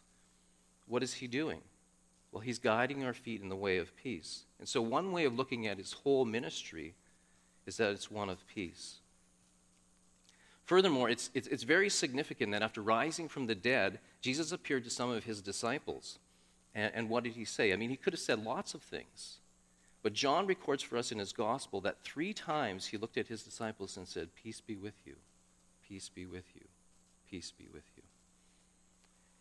what 0.87 1.03
is 1.03 1.15
he 1.15 1.27
doing? 1.27 1.61
Well, 2.31 2.41
he's 2.41 2.59
guiding 2.59 3.03
our 3.03 3.13
feet 3.13 3.41
in 3.41 3.49
the 3.49 3.55
way 3.55 3.77
of 3.77 3.95
peace. 3.95 4.43
And 4.59 4.67
so, 4.67 4.81
one 4.81 5.11
way 5.11 5.25
of 5.25 5.35
looking 5.35 5.65
at 5.65 5.77
his 5.77 5.93
whole 5.93 6.25
ministry 6.25 6.93
is 7.65 7.77
that 7.77 7.91
it's 7.91 8.11
one 8.11 8.29
of 8.29 8.45
peace. 8.47 8.97
Furthermore, 10.65 11.09
it's, 11.09 11.29
it's, 11.33 11.47
it's, 11.47 11.63
very 11.63 11.89
significant 11.89 12.51
that 12.51 12.61
after 12.61 12.81
rising 12.81 13.29
from 13.29 13.47
the 13.47 13.55
dead, 13.55 13.99
Jesus 14.19 14.51
appeared 14.51 14.83
to 14.83 14.89
some 14.89 15.09
of 15.09 15.23
his 15.23 15.41
disciples. 15.41 16.19
And, 16.77 16.91
and 16.95 17.09
what 17.09 17.25
did 17.25 17.33
he 17.33 17.43
say? 17.43 17.73
I 17.73 17.75
mean, 17.75 17.89
he 17.89 17.97
could 17.97 18.13
have 18.13 18.21
said 18.21 18.45
lots 18.45 18.73
of 18.73 18.81
things. 18.81 19.39
But 20.03 20.13
John 20.13 20.47
records 20.47 20.81
for 20.81 20.97
us 20.97 21.11
in 21.11 21.19
his 21.19 21.33
gospel 21.33 21.81
that 21.81 21.97
three 22.03 22.31
times 22.31 22.85
he 22.85 22.97
looked 22.97 23.17
at 23.17 23.27
his 23.27 23.43
disciples 23.43 23.97
and 23.97 24.07
said, 24.07 24.29
Peace 24.41 24.61
be 24.61 24.77
with 24.77 24.93
you, 25.05 25.15
peace 25.89 26.07
be 26.07 26.25
with 26.25 26.45
you, 26.55 26.65
peace 27.29 27.51
be 27.51 27.65
with 27.73 27.83
you. 27.97 28.03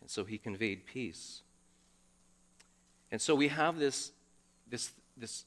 And 0.01 0.09
so 0.09 0.25
he 0.25 0.37
conveyed 0.37 0.85
peace. 0.85 1.41
And 3.11 3.21
so 3.21 3.35
we 3.35 3.47
have 3.47 3.79
this, 3.79 4.11
this, 4.69 4.91
this 5.15 5.45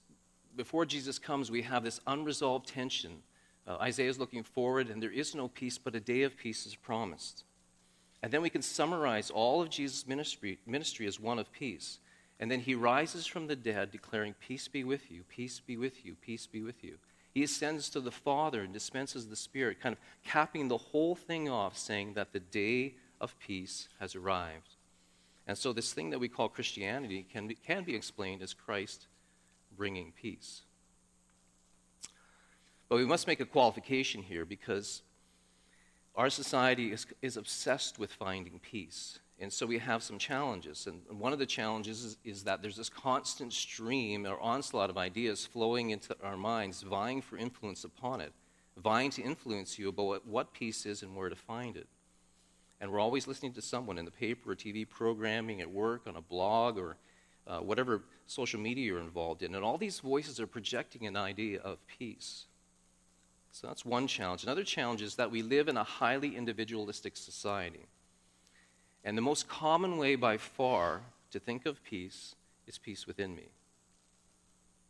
before 0.56 0.86
Jesus 0.86 1.18
comes, 1.18 1.50
we 1.50 1.62
have 1.62 1.84
this 1.84 2.00
unresolved 2.06 2.66
tension 2.66 3.22
uh, 3.66 3.76
Isaiah 3.76 4.08
is 4.08 4.18
looking 4.18 4.42
forward, 4.42 4.88
and 4.88 5.02
there 5.02 5.12
is 5.12 5.34
no 5.34 5.48
peace, 5.48 5.78
but 5.78 5.94
a 5.94 6.00
day 6.00 6.22
of 6.22 6.36
peace 6.36 6.66
is 6.66 6.74
promised. 6.74 7.44
And 8.22 8.32
then 8.32 8.42
we 8.42 8.50
can 8.50 8.62
summarize 8.62 9.30
all 9.30 9.62
of 9.62 9.70
Jesus' 9.70 10.06
ministry, 10.06 10.58
ministry 10.66 11.06
as 11.06 11.18
one 11.18 11.38
of 11.38 11.50
peace. 11.52 11.98
And 12.38 12.50
then 12.50 12.60
he 12.60 12.74
rises 12.74 13.26
from 13.26 13.46
the 13.46 13.56
dead, 13.56 13.90
declaring, 13.90 14.34
Peace 14.40 14.68
be 14.68 14.84
with 14.84 15.10
you, 15.10 15.24
peace 15.28 15.60
be 15.60 15.76
with 15.76 16.04
you, 16.04 16.16
peace 16.20 16.46
be 16.46 16.62
with 16.62 16.82
you. 16.82 16.98
He 17.32 17.44
ascends 17.44 17.88
to 17.90 18.00
the 18.00 18.10
Father 18.10 18.62
and 18.62 18.72
dispenses 18.72 19.28
the 19.28 19.36
Spirit, 19.36 19.80
kind 19.80 19.92
of 19.92 20.00
capping 20.24 20.68
the 20.68 20.76
whole 20.76 21.14
thing 21.14 21.48
off, 21.48 21.78
saying 21.78 22.14
that 22.14 22.32
the 22.32 22.40
day 22.40 22.94
of 23.20 23.38
peace 23.38 23.88
has 24.00 24.16
arrived. 24.16 24.76
And 25.46 25.56
so, 25.56 25.72
this 25.72 25.92
thing 25.92 26.10
that 26.10 26.18
we 26.18 26.28
call 26.28 26.48
Christianity 26.48 27.26
can 27.30 27.46
be, 27.46 27.54
can 27.54 27.84
be 27.84 27.94
explained 27.94 28.42
as 28.42 28.54
Christ 28.54 29.06
bringing 29.76 30.12
peace. 30.20 30.62
But 32.88 32.96
we 32.96 33.06
must 33.06 33.26
make 33.26 33.40
a 33.40 33.46
qualification 33.46 34.22
here 34.22 34.44
because 34.44 35.02
our 36.14 36.30
society 36.30 36.92
is, 36.92 37.06
is 37.22 37.36
obsessed 37.36 37.98
with 37.98 38.12
finding 38.12 38.58
peace. 38.58 39.18
And 39.38 39.50
so 39.50 39.64
we 39.64 39.78
have 39.78 40.02
some 40.02 40.18
challenges. 40.18 40.86
And 40.86 41.00
one 41.18 41.32
of 41.32 41.38
the 41.38 41.46
challenges 41.46 42.04
is, 42.04 42.16
is, 42.24 42.44
that 42.44 42.60
there's 42.60 42.76
this 42.76 42.90
constant 42.90 43.54
stream 43.54 44.26
or 44.26 44.38
onslaught 44.38 44.90
of 44.90 44.98
ideas 44.98 45.46
flowing 45.46 45.90
into 45.90 46.14
our 46.22 46.36
minds, 46.36 46.82
vying 46.82 47.22
for 47.22 47.38
influence 47.38 47.84
upon 47.84 48.20
it, 48.20 48.32
vying 48.76 49.10
to 49.12 49.22
influence 49.22 49.78
you 49.78 49.88
about 49.88 50.06
what, 50.06 50.26
what 50.26 50.52
peace 50.52 50.84
is 50.84 51.02
and 51.02 51.16
where 51.16 51.30
to 51.30 51.36
find 51.36 51.76
it. 51.76 51.86
And 52.80 52.90
we're 52.90 53.00
always 53.00 53.26
listening 53.26 53.52
to 53.54 53.62
someone 53.62 53.98
in 53.98 54.04
the 54.04 54.10
paper 54.10 54.52
or 54.52 54.54
TV 54.54 54.88
programming, 54.88 55.60
at 55.60 55.70
work, 55.70 56.02
on 56.06 56.16
a 56.16 56.22
blog, 56.22 56.78
or 56.78 56.96
uh, 57.46 57.58
whatever 57.58 58.02
social 58.26 58.60
media 58.60 58.84
you're 58.84 59.00
involved 59.00 59.42
in. 59.42 59.54
And 59.54 59.64
all 59.64 59.78
these 59.78 60.00
voices 60.00 60.38
are 60.38 60.46
projecting 60.46 61.06
an 61.06 61.16
idea 61.16 61.60
of 61.60 61.78
peace. 61.86 62.46
So 63.52 63.66
that's 63.66 63.84
one 63.84 64.06
challenge. 64.06 64.44
Another 64.44 64.64
challenge 64.64 65.02
is 65.02 65.16
that 65.16 65.30
we 65.30 65.42
live 65.42 65.68
in 65.68 65.76
a 65.76 65.84
highly 65.84 66.36
individualistic 66.36 67.16
society. 67.16 67.86
And 69.04 69.16
the 69.16 69.22
most 69.22 69.48
common 69.48 69.96
way 69.96 70.14
by 70.14 70.36
far 70.36 71.00
to 71.30 71.40
think 71.40 71.66
of 71.66 71.82
peace 71.82 72.34
is 72.66 72.78
peace 72.78 73.06
within 73.06 73.34
me. 73.34 73.48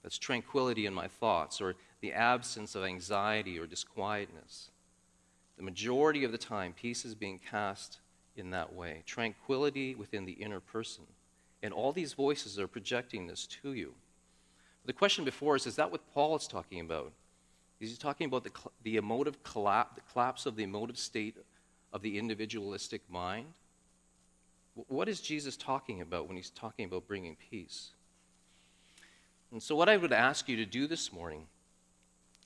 That's 0.02 0.18
tranquility 0.18 0.86
in 0.86 0.94
my 0.94 1.08
thoughts 1.08 1.60
or 1.60 1.76
the 2.00 2.12
absence 2.12 2.74
of 2.74 2.84
anxiety 2.84 3.58
or 3.58 3.66
disquietness. 3.66 4.70
The 5.56 5.62
majority 5.62 6.24
of 6.24 6.32
the 6.32 6.38
time, 6.38 6.72
peace 6.72 7.04
is 7.04 7.14
being 7.14 7.38
cast 7.38 7.98
in 8.36 8.50
that 8.50 8.72
way 8.72 9.02
tranquility 9.06 9.94
within 9.94 10.24
the 10.24 10.32
inner 10.32 10.60
person. 10.60 11.04
And 11.62 11.74
all 11.74 11.92
these 11.92 12.14
voices 12.14 12.58
are 12.58 12.66
projecting 12.66 13.26
this 13.26 13.46
to 13.62 13.74
you. 13.74 13.94
The 14.86 14.94
question 14.94 15.24
before 15.24 15.56
us 15.56 15.66
is 15.66 15.76
that 15.76 15.92
what 15.92 16.10
Paul 16.14 16.36
is 16.36 16.46
talking 16.46 16.80
about? 16.80 17.12
Is 17.80 17.90
he 17.90 17.96
talking 17.96 18.26
about 18.26 18.44
the, 18.44 18.50
the 18.82 18.96
emotive 18.96 19.42
collapse, 19.42 19.94
the 19.94 20.02
collapse 20.12 20.46
of 20.46 20.56
the 20.56 20.64
emotive 20.64 20.98
state 20.98 21.36
of 21.92 22.02
the 22.02 22.18
individualistic 22.18 23.00
mind? 23.10 23.54
What 24.74 25.08
is 25.08 25.20
Jesus 25.20 25.56
talking 25.56 26.00
about 26.00 26.28
when 26.28 26.36
he's 26.36 26.50
talking 26.50 26.84
about 26.84 27.08
bringing 27.08 27.36
peace? 27.50 27.90
And 29.50 29.62
so, 29.62 29.74
what 29.74 29.88
I 29.88 29.96
would 29.96 30.12
ask 30.12 30.48
you 30.48 30.56
to 30.56 30.66
do 30.66 30.86
this 30.86 31.12
morning 31.12 31.46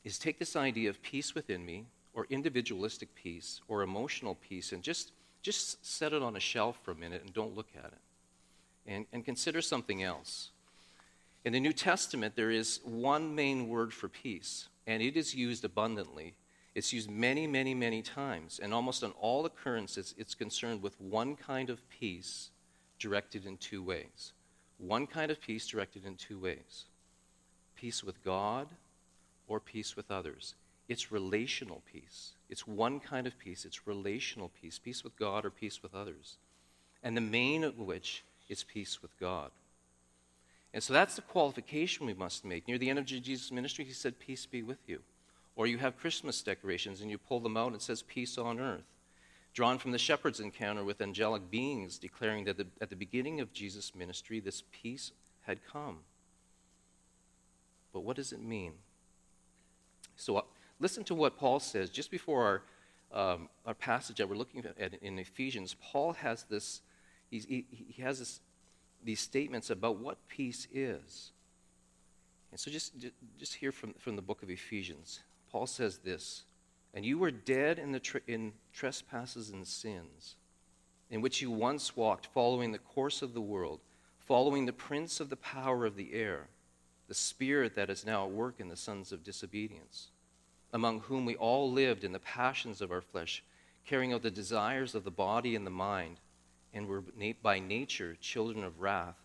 is 0.04 0.18
take 0.18 0.38
this 0.38 0.56
idea 0.56 0.88
of 0.88 1.02
peace 1.02 1.34
within 1.34 1.64
me, 1.64 1.86
or 2.14 2.26
individualistic 2.30 3.14
peace, 3.14 3.60
or 3.68 3.82
emotional 3.82 4.36
peace, 4.36 4.72
and 4.72 4.82
just, 4.82 5.12
just 5.42 5.84
set 5.84 6.12
it 6.12 6.22
on 6.22 6.36
a 6.36 6.40
shelf 6.40 6.78
for 6.82 6.92
a 6.92 6.94
minute 6.94 7.22
and 7.22 7.34
don't 7.34 7.56
look 7.56 7.68
at 7.76 7.86
it. 7.86 7.98
And, 8.86 9.06
and 9.12 9.24
consider 9.24 9.60
something 9.60 10.02
else. 10.02 10.50
In 11.44 11.52
the 11.52 11.60
New 11.60 11.72
Testament, 11.72 12.36
there 12.36 12.50
is 12.50 12.80
one 12.84 13.34
main 13.34 13.68
word 13.68 13.92
for 13.92 14.08
peace, 14.08 14.68
and 14.86 15.02
it 15.02 15.16
is 15.16 15.34
used 15.34 15.64
abundantly. 15.64 16.34
It's 16.74 16.92
used 16.92 17.10
many, 17.10 17.46
many, 17.46 17.74
many 17.74 18.02
times, 18.02 18.58
and 18.62 18.74
almost 18.74 19.04
on 19.04 19.12
all 19.20 19.46
occurrences, 19.46 20.14
it's 20.18 20.34
concerned 20.34 20.82
with 20.82 21.00
one 21.00 21.36
kind 21.36 21.70
of 21.70 21.88
peace 21.88 22.50
directed 22.98 23.46
in 23.46 23.56
two 23.58 23.82
ways. 23.82 24.32
One 24.78 25.06
kind 25.06 25.30
of 25.30 25.40
peace 25.40 25.66
directed 25.66 26.04
in 26.04 26.16
two 26.16 26.38
ways 26.38 26.84
peace 27.76 28.02
with 28.02 28.24
God 28.24 28.68
or 29.46 29.60
peace 29.60 29.94
with 29.96 30.10
others. 30.10 30.54
It's 30.88 31.12
relational 31.12 31.82
peace. 31.92 32.32
It's 32.48 32.66
one 32.66 33.00
kind 33.00 33.26
of 33.26 33.38
peace. 33.38 33.64
It's 33.64 33.86
relational 33.86 34.50
peace, 34.60 34.78
peace 34.78 35.02
with 35.02 35.18
God 35.18 35.44
or 35.44 35.50
peace 35.50 35.82
with 35.82 35.94
others. 35.94 36.36
And 37.02 37.16
the 37.16 37.20
main 37.20 37.64
of 37.64 37.78
which 37.78 38.22
is 38.48 38.64
peace 38.64 39.02
with 39.02 39.18
God. 39.18 39.50
And 40.74 40.82
so 40.82 40.92
that's 40.92 41.14
the 41.14 41.22
qualification 41.22 42.04
we 42.04 42.14
must 42.14 42.44
make. 42.44 42.66
Near 42.66 42.78
the 42.78 42.90
end 42.90 42.98
of 42.98 43.06
Jesus' 43.06 43.52
ministry, 43.52 43.84
he 43.84 43.92
said, 43.92 44.18
Peace 44.18 44.44
be 44.44 44.60
with 44.60 44.88
you. 44.88 45.00
Or 45.54 45.68
you 45.68 45.78
have 45.78 45.96
Christmas 45.96 46.42
decorations 46.42 47.00
and 47.00 47.08
you 47.08 47.16
pull 47.16 47.38
them 47.38 47.56
out 47.56 47.68
and 47.68 47.76
it 47.76 47.82
says, 47.82 48.02
Peace 48.02 48.36
on 48.36 48.58
earth. 48.58 48.82
Drawn 49.52 49.78
from 49.78 49.92
the 49.92 49.98
shepherd's 49.98 50.40
encounter 50.40 50.82
with 50.82 51.00
angelic 51.00 51.48
beings, 51.48 51.96
declaring 51.96 52.44
that 52.46 52.56
the, 52.56 52.66
at 52.80 52.90
the 52.90 52.96
beginning 52.96 53.38
of 53.38 53.52
Jesus' 53.52 53.94
ministry, 53.94 54.40
this 54.40 54.64
peace 54.72 55.12
had 55.42 55.60
come. 55.64 55.98
But 57.92 58.00
what 58.00 58.16
does 58.16 58.32
it 58.32 58.42
mean? 58.42 58.72
So 60.16 60.38
uh, 60.38 60.42
listen 60.80 61.04
to 61.04 61.14
what 61.14 61.38
Paul 61.38 61.60
says 61.60 61.88
just 61.88 62.10
before 62.10 62.62
our, 63.12 63.34
um, 63.34 63.48
our 63.64 63.74
passage 63.74 64.16
that 64.16 64.28
we're 64.28 64.34
looking 64.34 64.64
at 64.66 64.94
in 65.00 65.20
Ephesians. 65.20 65.76
Paul 65.80 66.14
has 66.14 66.42
this, 66.42 66.80
he, 67.30 67.64
he 67.70 68.02
has 68.02 68.18
this 68.18 68.40
these 69.04 69.20
statements 69.20 69.70
about 69.70 69.98
what 69.98 70.16
peace 70.28 70.66
is. 70.72 71.32
And 72.50 72.58
so 72.58 72.70
just, 72.70 72.92
just 73.38 73.54
hear 73.54 73.72
from, 73.72 73.94
from 73.94 74.16
the 74.16 74.22
book 74.22 74.42
of 74.42 74.50
Ephesians. 74.50 75.20
Paul 75.50 75.66
says 75.66 75.98
this 75.98 76.44
And 76.94 77.04
you 77.04 77.18
were 77.18 77.30
dead 77.30 77.78
in, 77.78 77.92
the 77.92 78.20
in 78.26 78.52
trespasses 78.72 79.50
and 79.50 79.66
sins, 79.66 80.36
in 81.10 81.20
which 81.20 81.42
you 81.42 81.50
once 81.50 81.96
walked, 81.96 82.26
following 82.26 82.72
the 82.72 82.78
course 82.78 83.22
of 83.22 83.34
the 83.34 83.40
world, 83.40 83.80
following 84.18 84.66
the 84.66 84.72
prince 84.72 85.20
of 85.20 85.30
the 85.30 85.36
power 85.36 85.84
of 85.84 85.96
the 85.96 86.14
air, 86.14 86.48
the 87.08 87.14
spirit 87.14 87.74
that 87.74 87.90
is 87.90 88.06
now 88.06 88.24
at 88.24 88.30
work 88.30 88.54
in 88.58 88.68
the 88.68 88.76
sons 88.76 89.12
of 89.12 89.24
disobedience, 89.24 90.08
among 90.72 91.00
whom 91.00 91.26
we 91.26 91.36
all 91.36 91.70
lived 91.70 92.04
in 92.04 92.12
the 92.12 92.18
passions 92.18 92.80
of 92.80 92.90
our 92.90 93.02
flesh, 93.02 93.42
carrying 93.84 94.12
out 94.12 94.22
the 94.22 94.30
desires 94.30 94.94
of 94.94 95.04
the 95.04 95.10
body 95.10 95.54
and 95.54 95.66
the 95.66 95.70
mind 95.70 96.18
and 96.74 96.88
were 96.88 97.04
by 97.42 97.60
nature 97.60 98.16
children 98.20 98.64
of 98.64 98.80
wrath 98.80 99.16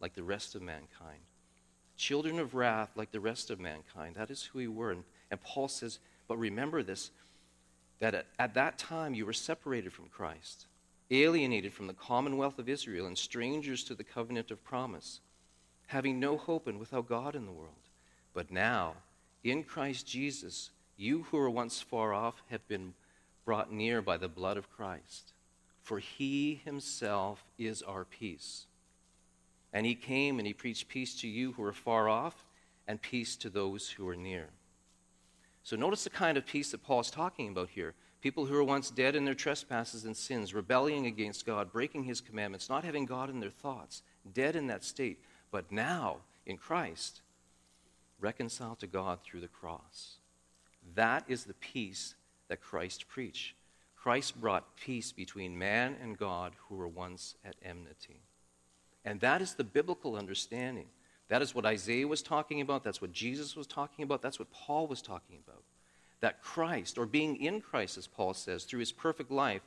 like 0.00 0.14
the 0.14 0.22
rest 0.22 0.54
of 0.54 0.62
mankind. 0.62 1.20
Children 1.96 2.38
of 2.38 2.54
wrath 2.54 2.90
like 2.96 3.10
the 3.10 3.20
rest 3.20 3.50
of 3.50 3.60
mankind. 3.60 4.14
That 4.14 4.30
is 4.30 4.44
who 4.44 4.60
we 4.60 4.68
were. 4.68 4.92
And, 4.92 5.04
and 5.30 5.40
Paul 5.40 5.68
says, 5.68 5.98
but 6.28 6.38
remember 6.38 6.82
this 6.82 7.10
that 7.98 8.14
at, 8.14 8.26
at 8.38 8.54
that 8.54 8.78
time 8.78 9.14
you 9.14 9.24
were 9.24 9.32
separated 9.32 9.92
from 9.92 10.08
Christ, 10.08 10.66
alienated 11.10 11.72
from 11.72 11.86
the 11.86 11.92
commonwealth 11.92 12.58
of 12.58 12.68
Israel, 12.68 13.06
and 13.06 13.16
strangers 13.16 13.84
to 13.84 13.94
the 13.94 14.02
covenant 14.02 14.50
of 14.50 14.64
promise, 14.64 15.20
having 15.86 16.18
no 16.18 16.36
hope 16.36 16.66
and 16.66 16.80
without 16.80 17.08
God 17.08 17.36
in 17.36 17.46
the 17.46 17.52
world. 17.52 17.74
But 18.34 18.50
now, 18.50 18.94
in 19.44 19.62
Christ 19.62 20.04
Jesus, 20.04 20.70
you 20.96 21.24
who 21.24 21.36
were 21.36 21.50
once 21.50 21.80
far 21.80 22.12
off 22.12 22.42
have 22.50 22.66
been 22.66 22.94
brought 23.44 23.72
near 23.72 24.02
by 24.02 24.16
the 24.16 24.28
blood 24.28 24.56
of 24.56 24.70
Christ 24.70 25.32
for 25.82 25.98
he 25.98 26.60
himself 26.64 27.44
is 27.58 27.82
our 27.82 28.04
peace. 28.04 28.66
And 29.72 29.84
he 29.84 29.94
came 29.94 30.38
and 30.38 30.46
he 30.46 30.52
preached 30.52 30.88
peace 30.88 31.14
to 31.20 31.28
you 31.28 31.52
who 31.52 31.64
are 31.64 31.72
far 31.72 32.08
off 32.08 32.44
and 32.86 33.00
peace 33.00 33.36
to 33.36 33.50
those 33.50 33.88
who 33.90 34.08
are 34.08 34.16
near. 34.16 34.48
So 35.62 35.76
notice 35.76 36.04
the 36.04 36.10
kind 36.10 36.36
of 36.36 36.46
peace 36.46 36.70
that 36.72 36.82
Paul 36.82 37.00
is 37.00 37.10
talking 37.10 37.48
about 37.48 37.70
here. 37.70 37.94
People 38.20 38.46
who 38.46 38.54
were 38.54 38.64
once 38.64 38.90
dead 38.90 39.16
in 39.16 39.24
their 39.24 39.34
trespasses 39.34 40.04
and 40.04 40.16
sins, 40.16 40.54
rebelling 40.54 41.06
against 41.06 41.46
God, 41.46 41.72
breaking 41.72 42.04
his 42.04 42.20
commandments, 42.20 42.68
not 42.68 42.84
having 42.84 43.04
God 43.04 43.30
in 43.30 43.40
their 43.40 43.50
thoughts, 43.50 44.02
dead 44.32 44.54
in 44.54 44.68
that 44.68 44.84
state, 44.84 45.20
but 45.50 45.72
now 45.72 46.18
in 46.46 46.56
Christ, 46.56 47.22
reconciled 48.20 48.78
to 48.80 48.86
God 48.86 49.18
through 49.24 49.40
the 49.40 49.48
cross. 49.48 50.18
That 50.94 51.24
is 51.28 51.44
the 51.44 51.54
peace 51.54 52.14
that 52.48 52.60
Christ 52.60 53.08
preached. 53.08 53.54
Christ 54.02 54.40
brought 54.40 54.76
peace 54.76 55.12
between 55.12 55.56
man 55.56 55.96
and 56.02 56.18
God 56.18 56.54
who 56.66 56.74
were 56.74 56.88
once 56.88 57.36
at 57.44 57.54
enmity. 57.62 58.20
And 59.04 59.20
that 59.20 59.40
is 59.40 59.54
the 59.54 59.62
biblical 59.62 60.16
understanding. 60.16 60.86
That 61.28 61.40
is 61.40 61.54
what 61.54 61.64
Isaiah 61.64 62.08
was 62.08 62.20
talking 62.20 62.60
about. 62.60 62.82
That's 62.82 63.00
what 63.00 63.12
Jesus 63.12 63.54
was 63.54 63.68
talking 63.68 64.02
about. 64.02 64.20
That's 64.20 64.40
what 64.40 64.50
Paul 64.50 64.88
was 64.88 65.02
talking 65.02 65.38
about. 65.46 65.62
That 66.20 66.42
Christ, 66.42 66.98
or 66.98 67.06
being 67.06 67.36
in 67.36 67.60
Christ, 67.60 67.96
as 67.96 68.08
Paul 68.08 68.34
says, 68.34 68.64
through 68.64 68.80
his 68.80 68.90
perfect 68.90 69.30
life, 69.30 69.62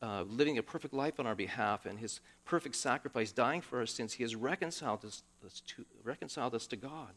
uh, 0.00 0.22
living 0.22 0.56
a 0.56 0.62
perfect 0.62 0.94
life 0.94 1.20
on 1.20 1.26
our 1.26 1.34
behalf, 1.34 1.84
and 1.84 1.98
his 1.98 2.20
perfect 2.46 2.74
sacrifice, 2.74 3.32
dying 3.32 3.60
for 3.60 3.80
our 3.80 3.86
sins, 3.86 4.14
he 4.14 4.22
has 4.22 4.34
reconciled 4.34 5.04
us, 5.04 5.22
us 5.44 5.60
to, 5.66 5.84
reconciled 6.02 6.54
us 6.54 6.66
to 6.68 6.76
God 6.76 7.12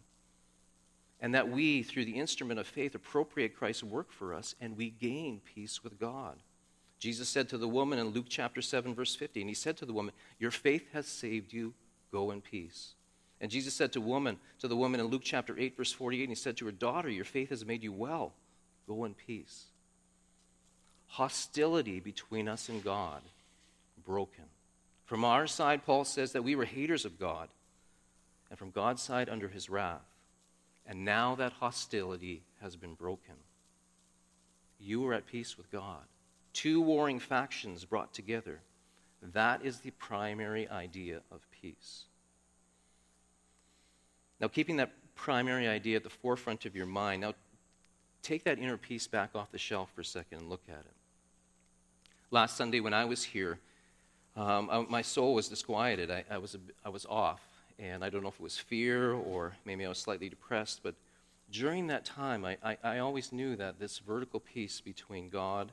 and 1.22 1.34
that 1.34 1.50
we, 1.50 1.84
through 1.84 2.06
the 2.06 2.20
instrument 2.20 2.60
of 2.60 2.68
faith, 2.68 2.96
appropriate 2.96 3.56
Christ's 3.56 3.84
work 3.84 4.12
for 4.12 4.34
us 4.34 4.56
and 4.60 4.78
we 4.78 4.90
gain 4.90 5.42
peace 5.44 5.84
with 5.84 6.00
God. 6.00 6.38
Jesus 7.00 7.30
said 7.30 7.50
to 7.50 7.58
the 7.58 7.68
woman 7.68 8.00
in 8.00 8.08
Luke 8.08 8.28
chapter 8.30 8.62
7, 8.62 8.96
verse 8.96 9.16
50, 9.16 9.42
and 9.42 9.50
he 9.50 9.56
said 9.56 9.78
to 9.78 9.86
the 9.86 9.94
woman, 9.94 10.14
Your 10.40 10.52
faith 10.52 10.88
has 10.94 11.08
saved 11.08 11.54
you, 11.54 11.74
go 12.12 12.32
in 12.32 12.42
peace. 12.42 12.94
And 13.42 13.52
Jesus 13.52 13.74
said 13.74 13.92
to 13.94 14.02
woman, 14.02 14.38
to 14.60 14.68
the 14.68 14.76
woman 14.76 15.00
in 15.00 15.08
Luke 15.08 15.22
chapter 15.24 15.58
8, 15.58 15.76
verse 15.76 15.92
48, 15.92 16.22
and 16.24 16.30
he 16.30 16.36
said 16.36 16.58
to 16.58 16.66
her, 16.66 16.72
Daughter, 16.72 17.10
your 17.10 17.26
faith 17.26 17.50
has 17.50 17.66
made 17.66 17.84
you 17.84 17.92
well, 17.92 18.34
go 18.88 19.04
in 19.04 19.14
peace. 19.14 19.66
Hostility 21.08 22.00
between 22.00 22.48
us 22.48 22.70
and 22.70 22.84
God 22.84 23.22
broken. 24.06 24.46
From 25.06 25.24
our 25.24 25.48
side, 25.48 25.86
Paul 25.86 26.06
says 26.06 26.32
that 26.32 26.44
we 26.44 26.56
were 26.56 26.66
haters 26.66 27.06
of 27.06 27.20
God, 27.20 27.50
and 28.50 28.58
from 28.58 28.72
God's 28.72 29.02
side, 29.02 29.30
under 29.30 29.48
his 29.48 29.70
wrath. 29.70 30.15
And 30.88 31.04
now 31.04 31.36
that 31.36 31.54
hostility 31.54 32.44
has 32.62 32.76
been 32.76 32.94
broken. 32.94 33.36
You 34.80 35.06
are 35.08 35.14
at 35.14 35.26
peace 35.26 35.58
with 35.58 35.72
God. 35.72 36.04
Two 36.54 36.82
warring 36.82 37.20
factions 37.20 37.86
brought 37.86 38.14
together. 38.14 38.62
That 39.22 39.66
is 39.66 39.80
the 39.80 39.92
primary 39.92 40.70
idea 40.70 41.22
of 41.32 41.42
peace. 41.62 42.04
Now, 44.40 44.48
keeping 44.48 44.78
that 44.78 44.92
primary 45.16 45.68
idea 45.68 45.96
at 45.96 46.04
the 46.04 46.10
forefront 46.10 46.66
of 46.66 46.76
your 46.76 46.86
mind, 46.86 47.22
now 47.22 47.34
take 48.22 48.44
that 48.44 48.60
inner 48.60 48.78
peace 48.78 49.08
back 49.08 49.32
off 49.34 49.52
the 49.52 49.58
shelf 49.58 49.90
for 49.96 50.02
a 50.02 50.06
second 50.06 50.40
and 50.40 50.50
look 50.50 50.64
at 50.68 50.80
it. 50.80 50.94
Last 52.32 52.58
Sunday, 52.58 52.80
when 52.80 52.94
I 52.94 53.06
was 53.06 53.24
here, 53.24 53.60
um, 54.36 54.70
I, 54.70 54.86
my 54.90 55.02
soul 55.02 55.34
was 55.34 55.48
disquieted. 55.48 56.12
I, 56.12 56.26
I, 56.30 56.38
was 56.38 56.58
I 56.84 56.90
was 56.90 57.06
off. 57.06 57.42
And 57.78 58.04
I 58.04 58.10
don't 58.10 58.24
know 58.24 58.30
if 58.30 58.36
it 58.36 58.42
was 58.42 58.58
fear 58.58 59.12
or 59.12 59.54
maybe 59.66 59.86
I 59.86 59.90
was 59.90 59.98
slightly 59.98 60.30
depressed, 60.30 60.82
but 60.82 60.96
during 61.52 61.88
that 61.88 62.06
time, 62.06 62.46
I, 62.46 62.58
I, 62.64 62.78
I 62.84 63.00
always 63.00 63.32
knew 63.32 63.56
that 63.56 63.80
this 63.80 64.00
vertical 64.00 64.40
peace 64.40 64.82
between 64.82 65.30
God 65.30 65.72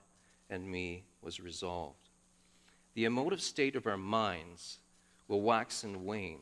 and 0.50 0.71
me 0.71 1.04
was 1.23 1.40
resolved. 1.40 2.09
The 2.94 3.04
emotive 3.04 3.40
state 3.40 3.76
of 3.76 3.87
our 3.87 3.97
minds 3.97 4.78
will 5.28 5.40
wax 5.40 5.82
and 5.82 6.04
wane, 6.04 6.40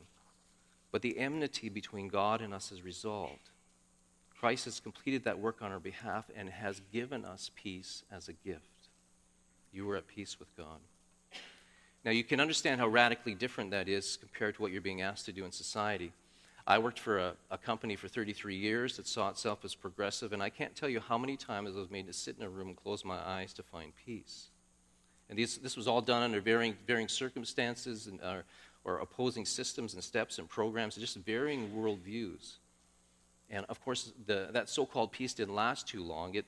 but 0.91 1.03
the 1.03 1.19
enmity 1.19 1.69
between 1.69 2.09
God 2.09 2.41
and 2.41 2.53
us 2.53 2.73
is 2.73 2.83
resolved. 2.83 3.51
Christ 4.37 4.65
has 4.65 4.81
completed 4.81 5.25
that 5.25 5.39
work 5.39 5.63
on 5.63 5.71
our 5.71 5.79
behalf 5.79 6.25
and 6.35 6.49
has 6.49 6.81
given 6.93 7.25
us 7.25 7.51
peace 7.55 8.03
as 8.11 8.29
a 8.29 8.33
gift. 8.33 8.89
You 9.73 9.89
are 9.91 9.97
at 9.97 10.09
peace 10.09 10.39
with 10.41 10.57
God. 10.57 10.81
Now, 12.05 12.13
you 12.13 12.25
can 12.25 12.41
understand 12.41 12.81
how 12.81 12.89
radically 12.89 13.35
different 13.35 13.71
that 13.73 13.89
is 13.89 14.17
compared 14.17 14.55
to 14.55 14.63
what 14.63 14.73
you're 14.73 14.81
being 14.81 15.03
asked 15.03 15.27
to 15.27 15.33
do 15.33 15.45
in 15.45 15.53
society. 15.53 16.13
I 16.67 16.79
worked 16.79 16.99
for 16.99 17.19
a, 17.19 17.33
a, 17.51 17.59
company 17.59 17.97
for 17.97 18.09
33 18.09 18.55
years 18.55 18.97
that 18.97 19.07
saw 19.07 19.29
itself 19.29 19.65
as 19.65 19.75
progressive, 19.75 20.33
and 20.33 20.43
I 20.43 20.51
can't 20.51 20.75
tell 20.75 20.89
you 20.89 21.01
how 21.01 21.19
many 21.19 21.37
times 21.37 21.75
I 21.75 21.79
was 21.79 21.91
made 21.91 22.07
to 22.07 22.13
sit 22.13 22.37
in 22.39 22.45
a 22.45 22.49
room 22.49 22.69
and 22.69 22.77
close 22.77 23.05
my 23.05 23.19
eyes 23.19 23.53
to 23.55 23.63
find 23.63 23.93
peace. 24.07 24.49
And 25.29 25.39
these, 25.39 25.59
this 25.59 25.77
was 25.77 25.89
all 25.89 26.01
done 26.01 26.23
under 26.23 26.41
varying, 26.41 26.75
varying 26.87 27.09
circumstances 27.09 28.07
and, 28.07 28.21
or 28.85 28.99
opposing 28.99 29.45
systems 29.45 29.95
and 29.95 30.03
steps 30.03 30.39
and 30.39 30.49
programs, 30.49 30.97
and 30.97 31.05
just 31.05 31.17
varying 31.17 31.71
worldviews. 31.71 32.55
And 33.51 33.67
of 33.69 33.83
course, 33.85 34.13
the, 34.27 34.49
that 34.53 34.69
so 34.69 34.87
called 34.87 35.13
peace 35.13 35.35
didn't 35.35 35.55
last 35.55 35.89
too 35.89 36.03
long. 36.03 36.35
It 36.35 36.47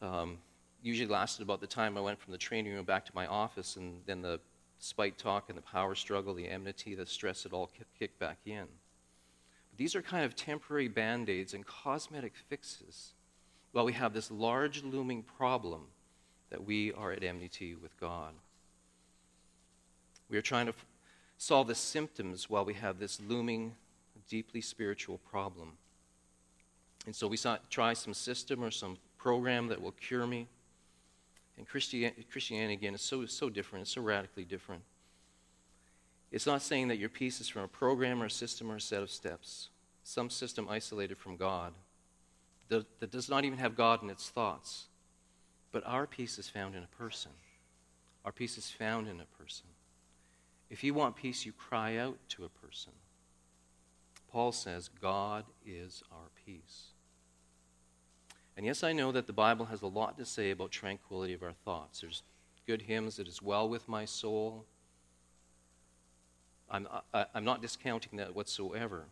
um, 0.00 0.38
usually 0.82 1.08
lasted 1.08 1.42
about 1.42 1.60
the 1.60 1.66
time 1.66 1.98
I 1.98 2.00
went 2.00 2.20
from 2.20 2.32
the 2.32 2.38
training 2.38 2.72
room 2.72 2.84
back 2.84 3.04
to 3.06 3.12
my 3.14 3.26
office, 3.26 3.76
and 3.76 4.00
then 4.06 4.22
the 4.22 4.40
spite 4.78 5.18
talk 5.18 5.48
and 5.48 5.58
the 5.58 5.62
power 5.62 5.94
struggle, 5.94 6.34
the 6.34 6.48
enmity, 6.48 6.94
the 6.94 7.06
stress, 7.06 7.44
it 7.44 7.52
all 7.52 7.70
kicked 7.98 8.18
back 8.18 8.38
in. 8.46 8.66
But 9.70 9.78
these 9.78 9.94
are 9.94 10.02
kind 10.02 10.24
of 10.24 10.36
temporary 10.36 10.88
band 10.88 11.28
aids 11.28 11.54
and 11.54 11.66
cosmetic 11.66 12.34
fixes 12.48 13.12
while 13.72 13.84
we 13.84 13.92
have 13.92 14.14
this 14.14 14.30
large 14.30 14.82
looming 14.82 15.22
problem 15.22 15.82
that 16.50 16.64
we 16.64 16.92
are 16.92 17.12
at 17.12 17.22
enmity 17.22 17.74
with 17.74 17.98
God. 18.00 18.32
We 20.30 20.38
are 20.38 20.42
trying 20.42 20.66
to 20.66 20.72
f- 20.72 20.86
solve 21.36 21.68
the 21.68 21.74
symptoms 21.74 22.48
while 22.48 22.64
we 22.64 22.74
have 22.74 22.98
this 22.98 23.20
looming, 23.20 23.74
deeply 24.28 24.60
spiritual 24.60 25.18
problem. 25.30 25.72
And 27.06 27.14
so 27.14 27.26
we 27.26 27.36
saw, 27.36 27.58
try 27.70 27.92
some 27.94 28.14
system 28.14 28.62
or 28.62 28.70
some 28.70 28.98
program 29.16 29.68
that 29.68 29.80
will 29.80 29.92
cure 29.92 30.26
me. 30.26 30.46
And 31.58 31.66
Christianity, 31.66 32.72
again, 32.72 32.94
is 32.94 33.02
so, 33.02 33.26
so 33.26 33.50
different. 33.50 33.82
It's 33.82 33.92
so 33.92 34.00
radically 34.00 34.44
different. 34.44 34.82
It's 36.30 36.46
not 36.46 36.62
saying 36.62 36.88
that 36.88 36.98
your 36.98 37.08
peace 37.08 37.40
is 37.40 37.48
from 37.48 37.62
a 37.62 37.68
program 37.68 38.22
or 38.22 38.26
a 38.26 38.30
system 38.30 38.70
or 38.70 38.76
a 38.76 38.80
set 38.80 39.02
of 39.02 39.10
steps, 39.10 39.70
some 40.04 40.30
system 40.30 40.68
isolated 40.70 41.18
from 41.18 41.36
God 41.36 41.72
that, 42.68 42.86
that 43.00 43.10
does 43.10 43.28
not 43.28 43.44
even 43.44 43.58
have 43.58 43.76
God 43.76 44.02
in 44.02 44.10
its 44.10 44.28
thoughts. 44.28 44.86
But 45.72 45.82
our 45.86 46.06
peace 46.06 46.38
is 46.38 46.48
found 46.48 46.74
in 46.74 46.82
a 46.82 46.96
person. 46.96 47.32
Our 48.24 48.32
peace 48.32 48.56
is 48.56 48.70
found 48.70 49.08
in 49.08 49.20
a 49.20 49.42
person. 49.42 49.66
If 50.70 50.84
you 50.84 50.94
want 50.94 51.16
peace, 51.16 51.46
you 51.46 51.52
cry 51.52 51.96
out 51.96 52.18
to 52.30 52.44
a 52.44 52.48
person. 52.48 52.92
Paul 54.30 54.52
says, 54.52 54.90
God 55.00 55.44
is 55.66 56.02
our 56.12 56.28
peace. 56.44 56.88
And 58.58 58.66
yes, 58.66 58.82
I 58.82 58.92
know 58.92 59.12
that 59.12 59.28
the 59.28 59.32
Bible 59.32 59.66
has 59.66 59.82
a 59.82 59.86
lot 59.86 60.18
to 60.18 60.24
say 60.24 60.50
about 60.50 60.72
tranquility 60.72 61.32
of 61.32 61.44
our 61.44 61.52
thoughts. 61.64 62.00
There's 62.00 62.24
good 62.66 62.82
hymns, 62.82 63.20
it 63.20 63.28
is 63.28 63.40
well 63.40 63.68
with 63.68 63.88
my 63.88 64.04
soul. 64.04 64.64
I'm, 66.68 66.88
I, 67.14 67.26
am 67.36 67.44
not 67.44 67.62
discounting 67.62 68.18
that 68.18 68.34
whatsoever. 68.34 69.04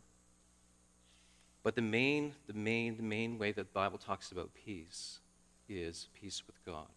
But 1.62 1.76
the 1.76 1.82
main, 1.82 2.34
the 2.48 2.54
main, 2.54 2.96
the 2.96 3.04
main 3.04 3.38
way 3.38 3.52
that 3.52 3.68
the 3.68 3.72
Bible 3.72 3.98
talks 3.98 4.32
about 4.32 4.50
peace 4.52 5.20
is 5.68 6.08
peace 6.20 6.42
with 6.44 6.56
God. 6.66 6.88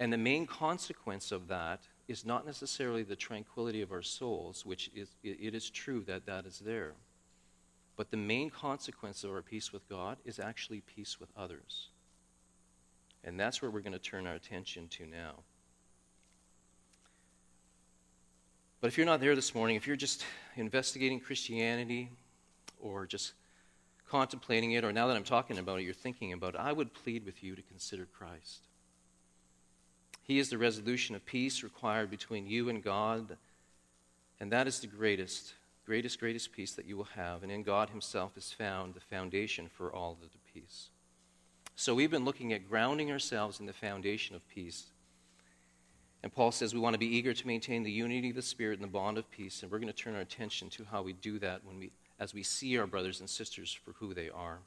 And 0.00 0.12
the 0.12 0.18
main 0.18 0.48
consequence 0.48 1.30
of 1.30 1.46
that 1.46 1.82
is 2.08 2.26
not 2.26 2.44
necessarily 2.44 3.04
the 3.04 3.14
tranquility 3.14 3.82
of 3.82 3.92
our 3.92 4.02
souls, 4.02 4.66
which 4.66 4.90
is, 4.96 5.14
it 5.22 5.54
is 5.54 5.70
true 5.70 6.02
that 6.08 6.26
that 6.26 6.44
is 6.44 6.58
there. 6.58 6.94
But 7.96 8.10
the 8.10 8.16
main 8.16 8.50
consequence 8.50 9.22
of 9.24 9.30
our 9.30 9.42
peace 9.42 9.72
with 9.72 9.88
God 9.88 10.18
is 10.24 10.38
actually 10.38 10.80
peace 10.80 11.20
with 11.20 11.30
others. 11.36 11.88
And 13.22 13.38
that's 13.38 13.62
where 13.62 13.70
we're 13.70 13.80
going 13.80 13.92
to 13.92 13.98
turn 13.98 14.26
our 14.26 14.34
attention 14.34 14.88
to 14.88 15.06
now. 15.06 15.34
But 18.80 18.88
if 18.88 18.98
you're 18.98 19.06
not 19.06 19.20
there 19.20 19.34
this 19.34 19.54
morning, 19.54 19.76
if 19.76 19.86
you're 19.86 19.96
just 19.96 20.24
investigating 20.56 21.18
Christianity 21.18 22.10
or 22.80 23.06
just 23.06 23.32
contemplating 24.10 24.72
it, 24.72 24.84
or 24.84 24.92
now 24.92 25.06
that 25.06 25.16
I'm 25.16 25.24
talking 25.24 25.58
about 25.58 25.80
it, 25.80 25.84
you're 25.84 25.94
thinking 25.94 26.34
about 26.34 26.54
it, 26.54 26.60
I 26.60 26.72
would 26.72 26.92
plead 26.92 27.24
with 27.24 27.42
you 27.42 27.56
to 27.56 27.62
consider 27.62 28.06
Christ. 28.06 28.68
He 30.22 30.38
is 30.38 30.50
the 30.50 30.58
resolution 30.58 31.14
of 31.14 31.24
peace 31.24 31.62
required 31.62 32.10
between 32.10 32.46
you 32.46 32.68
and 32.68 32.82
God, 32.82 33.38
and 34.38 34.52
that 34.52 34.66
is 34.66 34.80
the 34.80 34.86
greatest 34.86 35.54
greatest, 35.84 36.18
greatest 36.18 36.52
peace 36.52 36.72
that 36.72 36.86
you 36.86 36.96
will 36.96 37.08
have. 37.16 37.42
And 37.42 37.52
in 37.52 37.62
God 37.62 37.90
Himself 37.90 38.36
is 38.36 38.52
found 38.52 38.94
the 38.94 39.00
foundation 39.00 39.68
for 39.68 39.94
all 39.94 40.12
of 40.12 40.30
the 40.30 40.38
peace. 40.52 40.90
So 41.76 41.94
we've 41.94 42.10
been 42.10 42.24
looking 42.24 42.52
at 42.52 42.68
grounding 42.68 43.10
ourselves 43.10 43.60
in 43.60 43.66
the 43.66 43.72
foundation 43.72 44.36
of 44.36 44.48
peace. 44.48 44.86
And 46.22 46.32
Paul 46.32 46.52
says 46.52 46.72
we 46.72 46.80
want 46.80 46.94
to 46.94 46.98
be 46.98 47.16
eager 47.16 47.34
to 47.34 47.46
maintain 47.46 47.82
the 47.82 47.90
unity 47.90 48.30
of 48.30 48.36
the 48.36 48.42
Spirit 48.42 48.78
and 48.78 48.84
the 48.84 48.92
bond 48.92 49.18
of 49.18 49.30
peace. 49.30 49.62
And 49.62 49.70
we're 49.70 49.78
going 49.78 49.92
to 49.92 49.94
turn 49.94 50.14
our 50.14 50.20
attention 50.20 50.70
to 50.70 50.84
how 50.90 51.02
we 51.02 51.12
do 51.12 51.38
that 51.40 51.64
when 51.64 51.78
we, 51.78 51.90
as 52.18 52.32
we 52.32 52.42
see 52.42 52.78
our 52.78 52.86
brothers 52.86 53.20
and 53.20 53.28
sisters 53.28 53.72
for 53.72 53.92
who 53.92 54.14
they 54.14 54.30
are. 54.30 54.60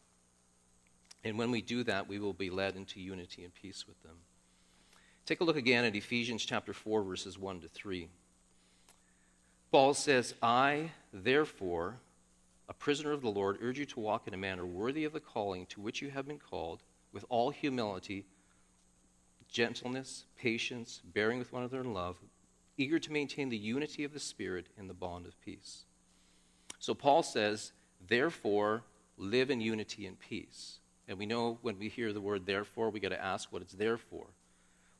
And 1.24 1.38
when 1.38 1.50
we 1.50 1.62
do 1.62 1.84
that, 1.86 2.08
we 2.08 2.20
will 2.20 2.34
be 2.34 2.50
led 2.50 2.76
into 2.76 3.02
unity 3.02 3.44
and 3.44 3.54
peace 3.54 3.86
with 3.88 4.02
them. 4.04 4.18
Take 5.26 5.42
a 5.42 5.44
look 5.44 5.58
again 5.58 5.84
at 5.84 5.96
Ephesians 5.96 6.46
chapter 6.46 6.74
4, 6.74 7.04
verses 7.04 7.40
1 7.40 7.62
to 7.62 7.68
3. 7.68 8.08
Paul 9.72 9.94
says, 9.94 10.34
I, 10.42 10.92
therefore, 11.12 12.00
a 12.70 12.74
prisoner 12.74 13.12
of 13.12 13.22
the 13.22 13.30
Lord, 13.30 13.58
urge 13.62 13.80
you 13.80 13.86
to 13.86 14.00
walk 14.00 14.28
in 14.28 14.34
a 14.34 14.38
manner 14.38 14.66
worthy 14.66 15.04
of 15.04 15.14
the 15.14 15.20
calling 15.20 15.66
to 15.68 15.82
which 15.82 16.02
you 16.02 16.10
have 16.10 16.28
been 16.28 16.40
called, 16.40 16.84
with 17.12 17.26
all 17.30 17.50
humility, 17.50 18.26
gentleness, 19.52 20.26
patience, 20.38 21.02
bearing 21.14 21.40
with 21.40 21.52
one 21.52 21.64
another 21.64 21.82
in 21.82 21.94
love, 21.94 22.18
eager 22.78 23.00
to 23.00 23.12
maintain 23.12 23.50
the 23.50 23.58
unity 23.58 24.04
of 24.04 24.14
the 24.14 24.20
Spirit 24.20 24.68
in 24.78 24.88
the 24.88 24.94
bond 24.94 25.26
of 25.26 25.40
peace. 25.42 25.86
So 26.80 26.94
Paul 26.94 27.24
says, 27.24 27.72
therefore, 28.08 28.84
live 29.18 29.50
in 29.50 29.62
unity 29.62 30.06
and 30.06 30.20
peace. 30.20 30.80
And 31.08 31.18
we 31.18 31.26
know 31.26 31.58
when 31.62 31.80
we 31.80 31.90
hear 31.90 32.14
the 32.14 32.22
word 32.22 32.46
therefore, 32.46 32.90
we 32.90 33.00
got 33.00 33.10
to 33.10 33.24
ask 33.24 33.52
what 33.52 33.62
it's 33.62 33.74
there 33.74 33.98
for. 33.98 34.28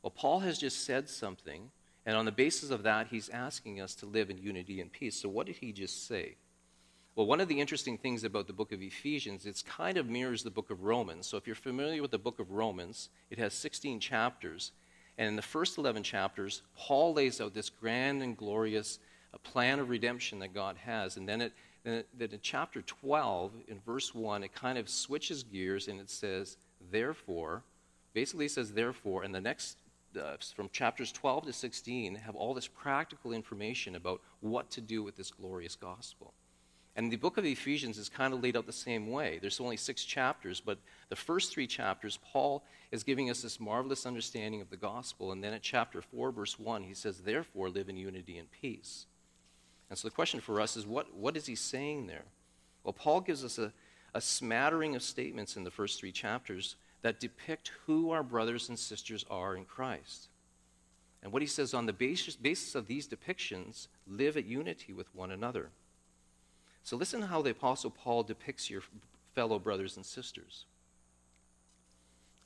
Well, 0.02 0.10
Paul 0.10 0.40
has 0.40 0.58
just 0.58 0.84
said 0.84 1.08
something 1.08 1.70
and 2.08 2.16
on 2.16 2.24
the 2.24 2.32
basis 2.32 2.70
of 2.70 2.84
that, 2.84 3.08
he's 3.08 3.28
asking 3.28 3.82
us 3.82 3.94
to 3.96 4.06
live 4.06 4.30
in 4.30 4.38
unity 4.38 4.80
and 4.80 4.90
peace. 4.90 5.14
So, 5.14 5.28
what 5.28 5.44
did 5.44 5.56
he 5.56 5.72
just 5.72 6.08
say? 6.08 6.36
Well, 7.14 7.26
one 7.26 7.38
of 7.38 7.48
the 7.48 7.60
interesting 7.60 7.98
things 7.98 8.24
about 8.24 8.46
the 8.46 8.54
book 8.54 8.72
of 8.72 8.80
Ephesians, 8.80 9.44
it's 9.44 9.60
kind 9.60 9.98
of 9.98 10.08
mirrors 10.08 10.42
the 10.42 10.50
book 10.50 10.70
of 10.70 10.84
Romans. 10.84 11.26
So, 11.26 11.36
if 11.36 11.46
you're 11.46 11.54
familiar 11.54 12.00
with 12.00 12.10
the 12.10 12.18
book 12.18 12.40
of 12.40 12.50
Romans, 12.50 13.10
it 13.28 13.36
has 13.36 13.52
16 13.52 14.00
chapters. 14.00 14.72
And 15.18 15.28
in 15.28 15.36
the 15.36 15.42
first 15.42 15.76
11 15.76 16.02
chapters, 16.02 16.62
Paul 16.74 17.12
lays 17.12 17.42
out 17.42 17.52
this 17.52 17.68
grand 17.68 18.22
and 18.22 18.38
glorious 18.38 19.00
uh, 19.34 19.36
plan 19.42 19.78
of 19.78 19.90
redemption 19.90 20.38
that 20.38 20.54
God 20.54 20.78
has. 20.78 21.18
And 21.18 21.28
then, 21.28 21.42
it, 21.42 21.52
then, 21.84 22.04
it, 22.18 22.32
in 22.32 22.38
chapter 22.40 22.80
12, 22.80 23.52
in 23.68 23.80
verse 23.80 24.14
1, 24.14 24.44
it 24.44 24.54
kind 24.54 24.78
of 24.78 24.88
switches 24.88 25.42
gears 25.42 25.88
and 25.88 26.00
it 26.00 26.08
says, 26.08 26.56
therefore, 26.90 27.64
basically 28.14 28.46
it 28.46 28.52
says 28.52 28.72
therefore, 28.72 29.24
and 29.24 29.34
the 29.34 29.42
next 29.42 29.76
uh, 30.18 30.36
from 30.54 30.68
chapters 30.70 31.12
12 31.12 31.46
to 31.46 31.52
16 31.52 32.16
have 32.16 32.34
all 32.34 32.54
this 32.54 32.68
practical 32.68 33.32
information 33.32 33.94
about 33.94 34.20
what 34.40 34.70
to 34.70 34.80
do 34.80 35.02
with 35.02 35.16
this 35.16 35.30
glorious 35.30 35.76
gospel. 35.76 36.34
And 36.98 37.12
the 37.12 37.16
book 37.16 37.36
of 37.38 37.44
Ephesians 37.44 37.96
is 37.96 38.08
kind 38.08 38.34
of 38.34 38.42
laid 38.42 38.56
out 38.56 38.66
the 38.66 38.72
same 38.72 39.08
way. 39.08 39.38
There's 39.40 39.60
only 39.60 39.76
six 39.76 40.04
chapters, 40.04 40.60
but 40.60 40.78
the 41.10 41.16
first 41.16 41.52
three 41.52 41.68
chapters, 41.68 42.18
Paul 42.32 42.64
is 42.90 43.04
giving 43.04 43.30
us 43.30 43.40
this 43.40 43.60
marvelous 43.60 44.04
understanding 44.04 44.60
of 44.60 44.68
the 44.68 44.76
gospel. 44.76 45.30
And 45.30 45.42
then 45.42 45.52
at 45.52 45.62
chapter 45.62 46.02
4, 46.02 46.32
verse 46.32 46.58
1, 46.58 46.82
he 46.82 46.94
says, 46.94 47.18
Therefore, 47.18 47.70
live 47.70 47.88
in 47.88 47.96
unity 47.96 48.36
and 48.36 48.50
peace. 48.50 49.06
And 49.88 49.96
so 49.96 50.08
the 50.08 50.14
question 50.14 50.40
for 50.40 50.60
us 50.60 50.76
is 50.76 50.88
what, 50.88 51.14
what 51.14 51.36
is 51.36 51.46
he 51.46 51.54
saying 51.54 52.08
there? 52.08 52.24
Well, 52.82 52.92
Paul 52.92 53.20
gives 53.20 53.44
us 53.44 53.58
a, 53.58 53.72
a 54.12 54.20
smattering 54.20 54.96
of 54.96 55.02
statements 55.02 55.56
in 55.56 55.62
the 55.62 55.70
first 55.70 56.00
three 56.00 56.10
chapters 56.10 56.74
that 57.02 57.20
depict 57.20 57.72
who 57.86 58.10
our 58.10 58.22
brothers 58.22 58.68
and 58.68 58.78
sisters 58.78 59.24
are 59.30 59.56
in 59.56 59.64
Christ. 59.64 60.28
And 61.22 61.32
what 61.32 61.42
he 61.42 61.48
says 61.48 61.74
on 61.74 61.86
the 61.86 61.92
basis, 61.92 62.36
basis 62.36 62.74
of 62.74 62.86
these 62.86 63.08
depictions, 63.08 63.88
live 64.06 64.36
at 64.36 64.44
unity 64.44 64.92
with 64.92 65.14
one 65.14 65.30
another. 65.30 65.70
So 66.82 66.96
listen 66.96 67.22
how 67.22 67.42
the 67.42 67.50
Apostle 67.50 67.90
Paul 67.90 68.22
depicts 68.22 68.70
your 68.70 68.82
fellow 69.34 69.58
brothers 69.58 69.96
and 69.96 70.06
sisters. 70.06 70.64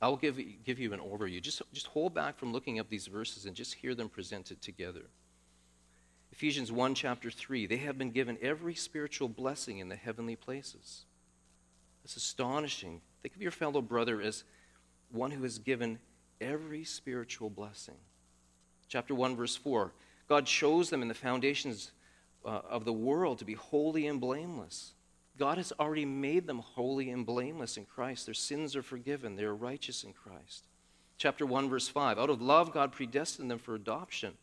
I'll 0.01 0.17
give, 0.17 0.37
give 0.65 0.79
you 0.79 0.91
an 0.91 0.99
overview. 0.99 1.41
Just, 1.41 1.61
just 1.71 1.87
hold 1.87 2.13
back 2.13 2.37
from 2.37 2.51
looking 2.51 2.77
up 2.77 2.89
these 2.89 3.07
verses 3.07 3.45
and 3.45 3.55
just 3.55 3.75
hear 3.75 3.95
them 3.95 4.09
presented 4.09 4.61
together. 4.61 5.03
Ephesians 6.33 6.71
1, 6.71 6.95
chapter 6.95 7.31
3 7.31 7.67
they 7.67 7.77
have 7.77 7.97
been 7.97 8.11
given 8.11 8.37
every 8.41 8.75
spiritual 8.75 9.29
blessing 9.29 9.77
in 9.77 9.87
the 9.87 9.95
heavenly 9.95 10.35
places. 10.35 11.05
That's 12.03 12.17
astonishing 12.17 13.01
Think 13.23 13.35
of 13.35 13.41
your 13.41 13.51
fellow 13.51 13.81
brother 13.81 14.21
as 14.21 14.43
one 15.11 15.31
who 15.31 15.43
is 15.45 15.57
given 15.57 15.97
every 16.41 16.83
spiritual 16.83 17.49
blessing. 17.49 17.95
Chapter 18.89 19.15
1, 19.15 19.35
verse 19.37 19.55
4. 19.55 19.93
God 20.27 20.47
shows 20.47 20.89
them 20.89 21.01
in 21.01 21.07
the 21.07 21.13
foundations 21.13 21.91
uh, 22.45 22.61
of 22.69 22.83
the 22.83 22.93
world 22.93 23.39
to 23.39 23.45
be 23.45 23.53
holy 23.53 24.07
and 24.07 24.19
blameless. 24.19 24.93
God 25.37 25.57
has 25.57 25.71
already 25.79 26.05
made 26.05 26.45
them 26.45 26.59
holy 26.59 27.09
and 27.09 27.25
blameless 27.25 27.77
in 27.77 27.85
Christ. 27.85 28.25
Their 28.25 28.33
sins 28.33 28.75
are 28.75 28.83
forgiven, 28.83 29.35
they 29.35 29.45
are 29.45 29.55
righteous 29.55 30.03
in 30.03 30.13
Christ. 30.13 30.65
Chapter 31.17 31.45
1, 31.45 31.69
verse 31.69 31.87
5. 31.87 32.19
Out 32.19 32.29
of 32.29 32.41
love, 32.41 32.73
God 32.73 32.91
predestined 32.91 33.49
them 33.49 33.59
for 33.59 33.75
adoption. 33.75 34.33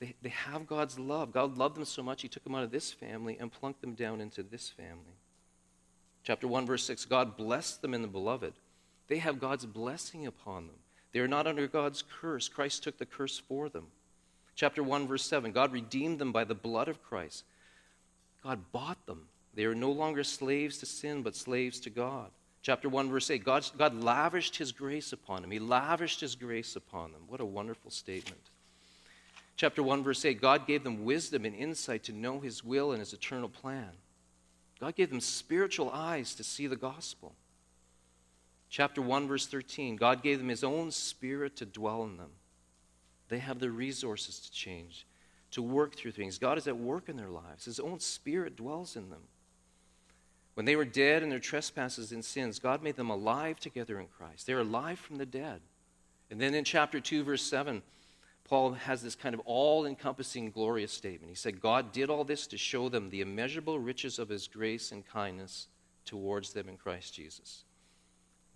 They, 0.00 0.14
they 0.22 0.30
have 0.30 0.66
God's 0.66 0.98
love. 0.98 1.32
God 1.32 1.58
loved 1.58 1.76
them 1.76 1.84
so 1.84 2.02
much, 2.02 2.22
He 2.22 2.28
took 2.28 2.44
them 2.44 2.54
out 2.54 2.64
of 2.64 2.70
this 2.70 2.90
family 2.90 3.36
and 3.38 3.52
plunked 3.52 3.82
them 3.82 3.94
down 3.94 4.20
into 4.20 4.42
this 4.42 4.70
family. 4.70 5.17
Chapter 6.28 6.46
1, 6.46 6.66
verse 6.66 6.84
6. 6.84 7.06
God 7.06 7.38
blessed 7.38 7.80
them 7.80 7.94
in 7.94 8.02
the 8.02 8.06
beloved. 8.06 8.52
They 9.06 9.16
have 9.16 9.40
God's 9.40 9.64
blessing 9.64 10.26
upon 10.26 10.66
them. 10.66 10.76
They 11.12 11.20
are 11.20 11.26
not 11.26 11.46
under 11.46 11.66
God's 11.66 12.04
curse. 12.20 12.50
Christ 12.50 12.82
took 12.82 12.98
the 12.98 13.06
curse 13.06 13.38
for 13.38 13.70
them. 13.70 13.86
Chapter 14.54 14.82
1, 14.82 15.06
verse 15.06 15.24
7 15.24 15.52
God 15.52 15.72
redeemed 15.72 16.18
them 16.18 16.30
by 16.30 16.44
the 16.44 16.54
blood 16.54 16.88
of 16.88 17.02
Christ. 17.02 17.44
God 18.42 18.60
bought 18.72 19.06
them. 19.06 19.28
They 19.54 19.64
are 19.64 19.74
no 19.74 19.90
longer 19.90 20.22
slaves 20.22 20.76
to 20.80 20.86
sin, 20.86 21.22
but 21.22 21.34
slaves 21.34 21.80
to 21.80 21.88
God. 21.88 22.28
Chapter 22.60 22.90
1, 22.90 23.08
verse 23.08 23.30
8 23.30 23.42
God, 23.42 23.66
God 23.78 24.04
lavished 24.04 24.58
his 24.58 24.70
grace 24.70 25.14
upon 25.14 25.40
them. 25.40 25.50
He 25.50 25.58
lavished 25.58 26.20
his 26.20 26.34
grace 26.34 26.76
upon 26.76 27.12
them. 27.12 27.22
What 27.26 27.40
a 27.40 27.46
wonderful 27.46 27.90
statement. 27.90 28.50
Chapter 29.56 29.82
1, 29.82 30.02
verse 30.04 30.22
8 30.26 30.42
God 30.42 30.66
gave 30.66 30.84
them 30.84 31.06
wisdom 31.06 31.46
and 31.46 31.56
insight 31.56 32.02
to 32.02 32.12
know 32.12 32.38
his 32.38 32.62
will 32.62 32.90
and 32.92 33.00
his 33.00 33.14
eternal 33.14 33.48
plan. 33.48 33.92
God 34.80 34.94
gave 34.94 35.10
them 35.10 35.20
spiritual 35.20 35.90
eyes 35.90 36.34
to 36.36 36.44
see 36.44 36.66
the 36.66 36.76
gospel. 36.76 37.34
Chapter 38.70 39.00
1, 39.02 39.26
verse 39.26 39.46
13 39.46 39.96
God 39.96 40.22
gave 40.22 40.38
them 40.38 40.48
his 40.48 40.64
own 40.64 40.90
spirit 40.90 41.56
to 41.56 41.66
dwell 41.66 42.04
in 42.04 42.16
them. 42.16 42.30
They 43.28 43.38
have 43.38 43.58
the 43.58 43.70
resources 43.70 44.40
to 44.40 44.52
change, 44.52 45.06
to 45.50 45.62
work 45.62 45.94
through 45.94 46.12
things. 46.12 46.38
God 46.38 46.58
is 46.58 46.66
at 46.66 46.78
work 46.78 47.08
in 47.08 47.16
their 47.16 47.28
lives, 47.28 47.66
His 47.66 47.80
own 47.80 48.00
Spirit 48.00 48.56
dwells 48.56 48.96
in 48.96 49.10
them. 49.10 49.22
When 50.54 50.64
they 50.64 50.76
were 50.76 50.84
dead 50.84 51.22
in 51.22 51.28
their 51.28 51.38
trespasses 51.38 52.10
and 52.10 52.24
sins, 52.24 52.58
God 52.58 52.82
made 52.82 52.96
them 52.96 53.10
alive 53.10 53.60
together 53.60 54.00
in 54.00 54.08
Christ. 54.08 54.46
They 54.46 54.54
are 54.54 54.60
alive 54.60 54.98
from 54.98 55.16
the 55.16 55.26
dead. 55.26 55.60
And 56.30 56.40
then 56.40 56.52
in 56.52 56.64
chapter 56.64 56.98
2, 56.98 57.22
verse 57.22 57.42
7, 57.42 57.80
Paul 58.48 58.72
has 58.72 59.02
this 59.02 59.14
kind 59.14 59.34
of 59.34 59.40
all 59.44 59.84
encompassing, 59.84 60.50
glorious 60.50 60.90
statement. 60.90 61.28
He 61.28 61.36
said, 61.36 61.60
God 61.60 61.92
did 61.92 62.08
all 62.08 62.24
this 62.24 62.46
to 62.46 62.56
show 62.56 62.88
them 62.88 63.10
the 63.10 63.20
immeasurable 63.20 63.78
riches 63.78 64.18
of 64.18 64.30
his 64.30 64.48
grace 64.48 64.90
and 64.90 65.06
kindness 65.06 65.68
towards 66.06 66.54
them 66.54 66.68
in 66.68 66.78
Christ 66.78 67.14
Jesus. 67.14 67.64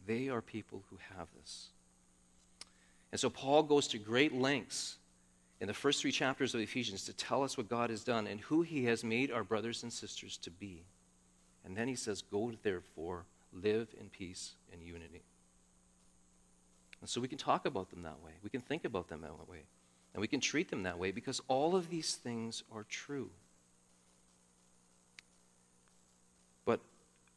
They 0.07 0.31
are 0.31 0.41
people 0.41 0.83
who 0.89 0.97
have 1.17 1.29
this. 1.39 1.69
And 3.13 3.21
so 3.21 3.29
Paul 3.29 3.63
goes 3.63 3.87
to 3.89 3.99
great 3.99 4.35
lengths 4.35 4.97
in 5.61 5.69
the 5.69 5.75
first 5.75 6.01
three 6.01 6.11
chapters 6.11 6.55
of 6.55 6.61
Ephesians 6.61 7.05
to 7.05 7.13
tell 7.13 7.43
us 7.43 7.59
what 7.59 7.69
God 7.69 7.91
has 7.91 8.03
done 8.03 8.27
and 8.27 8.41
who 8.41 8.63
he 8.63 8.87
has 8.87 9.05
made 9.05 9.31
our 9.31 9.45
brothers 9.45 9.83
and 9.83 9.93
sisters 9.93 10.39
to 10.39 10.51
be. 10.51 10.85
And 11.67 11.77
then 11.77 11.87
he 11.87 11.95
says, 11.95 12.23
Go 12.23 12.53
therefore, 12.63 13.27
live 13.53 13.89
in 14.01 14.09
peace 14.09 14.55
and 14.73 14.83
unity. 14.83 15.23
And 17.03 17.11
so 17.11 17.21
we 17.21 17.29
can 17.29 17.37
talk 17.37 17.67
about 17.67 17.91
them 17.91 18.03
that 18.03 18.23
way. 18.25 18.33
We 18.43 18.49
can 18.49 18.63
think 18.63 18.85
about 18.85 19.09
them 19.09 19.21
that 19.21 19.49
way. 19.49 19.65
And 20.14 20.20
we 20.20 20.29
can 20.29 20.40
treat 20.40 20.70
them 20.70 20.83
that 20.83 20.98
way 20.98 21.11
because 21.11 21.40
all 21.48 21.75
of 21.75 21.88
these 21.88 22.14
things 22.14 22.62
are 22.70 22.85
true. 22.85 23.31
But 26.64 26.81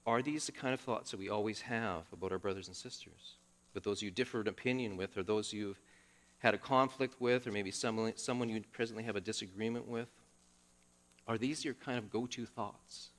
are 0.05 0.21
these 0.21 0.45
the 0.45 0.51
kind 0.51 0.73
of 0.73 0.81
thoughts 0.81 1.11
that 1.11 1.19
we 1.19 1.29
always 1.29 1.61
have 1.61 2.03
about 2.11 2.31
our 2.31 2.39
brothers 2.39 2.67
and 2.67 2.75
sisters? 2.75 3.35
with 3.75 3.83
those 3.83 4.01
you 4.01 4.09
differ 4.09 4.41
in 4.41 4.47
opinion 4.47 4.97
with, 4.97 5.15
or 5.17 5.21
those 5.21 5.53
you've 5.53 5.79
had 6.39 6.55
a 6.55 6.57
conflict 6.57 7.19
with, 7.19 7.45
or 7.45 7.51
maybe 7.51 7.69
someone, 7.69 8.13
someone 8.15 8.49
you 8.49 8.63
presently 8.71 9.03
have 9.03 9.15
a 9.15 9.21
disagreement 9.21 9.87
with? 9.87 10.07
Are 11.27 11.37
these 11.37 11.63
your 11.63 11.73
kind 11.75 11.99
of 11.99 12.09
go 12.09 12.25
to 12.25 12.45
thoughts? 12.45 13.09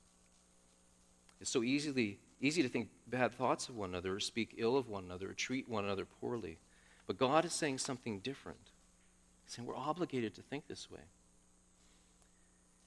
It's 1.39 1.51
so 1.51 1.63
easily, 1.63 2.19
easy 2.41 2.63
to 2.63 2.69
think 2.69 2.89
bad 3.05 3.33
thoughts 3.33 3.69
of 3.69 3.77
one 3.77 3.89
another, 3.89 4.15
or 4.15 4.19
speak 4.19 4.55
ill 4.57 4.75
of 4.75 4.89
one 4.89 5.05
another, 5.05 5.29
or 5.29 5.33
treat 5.33 5.69
one 5.69 5.85
another 5.85 6.05
poorly. 6.19 6.57
But 7.05 7.17
God 7.17 7.45
is 7.45 7.53
saying 7.53 7.77
something 7.77 8.19
different. 8.19 8.71
Saying 9.47 9.67
we're 9.67 9.75
obligated 9.75 10.35
to 10.35 10.41
think 10.41 10.67
this 10.67 10.91
way. 10.91 10.99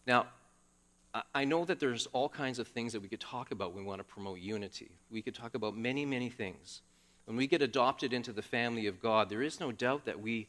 Now, 0.06 0.26
I 1.34 1.44
know 1.44 1.64
that 1.64 1.80
there's 1.80 2.06
all 2.12 2.28
kinds 2.28 2.58
of 2.58 2.68
things 2.68 2.92
that 2.92 3.02
we 3.02 3.08
could 3.08 3.20
talk 3.20 3.50
about 3.50 3.74
when 3.74 3.84
we 3.84 3.88
want 3.88 4.00
to 4.00 4.04
promote 4.04 4.38
unity. 4.38 4.90
We 5.10 5.22
could 5.22 5.34
talk 5.34 5.54
about 5.54 5.76
many, 5.76 6.04
many 6.04 6.28
things. 6.28 6.82
When 7.24 7.36
we 7.36 7.46
get 7.46 7.62
adopted 7.62 8.12
into 8.12 8.32
the 8.32 8.42
family 8.42 8.86
of 8.86 9.00
God, 9.00 9.28
there 9.28 9.42
is 9.42 9.58
no 9.58 9.72
doubt 9.72 10.04
that 10.04 10.20
we 10.20 10.48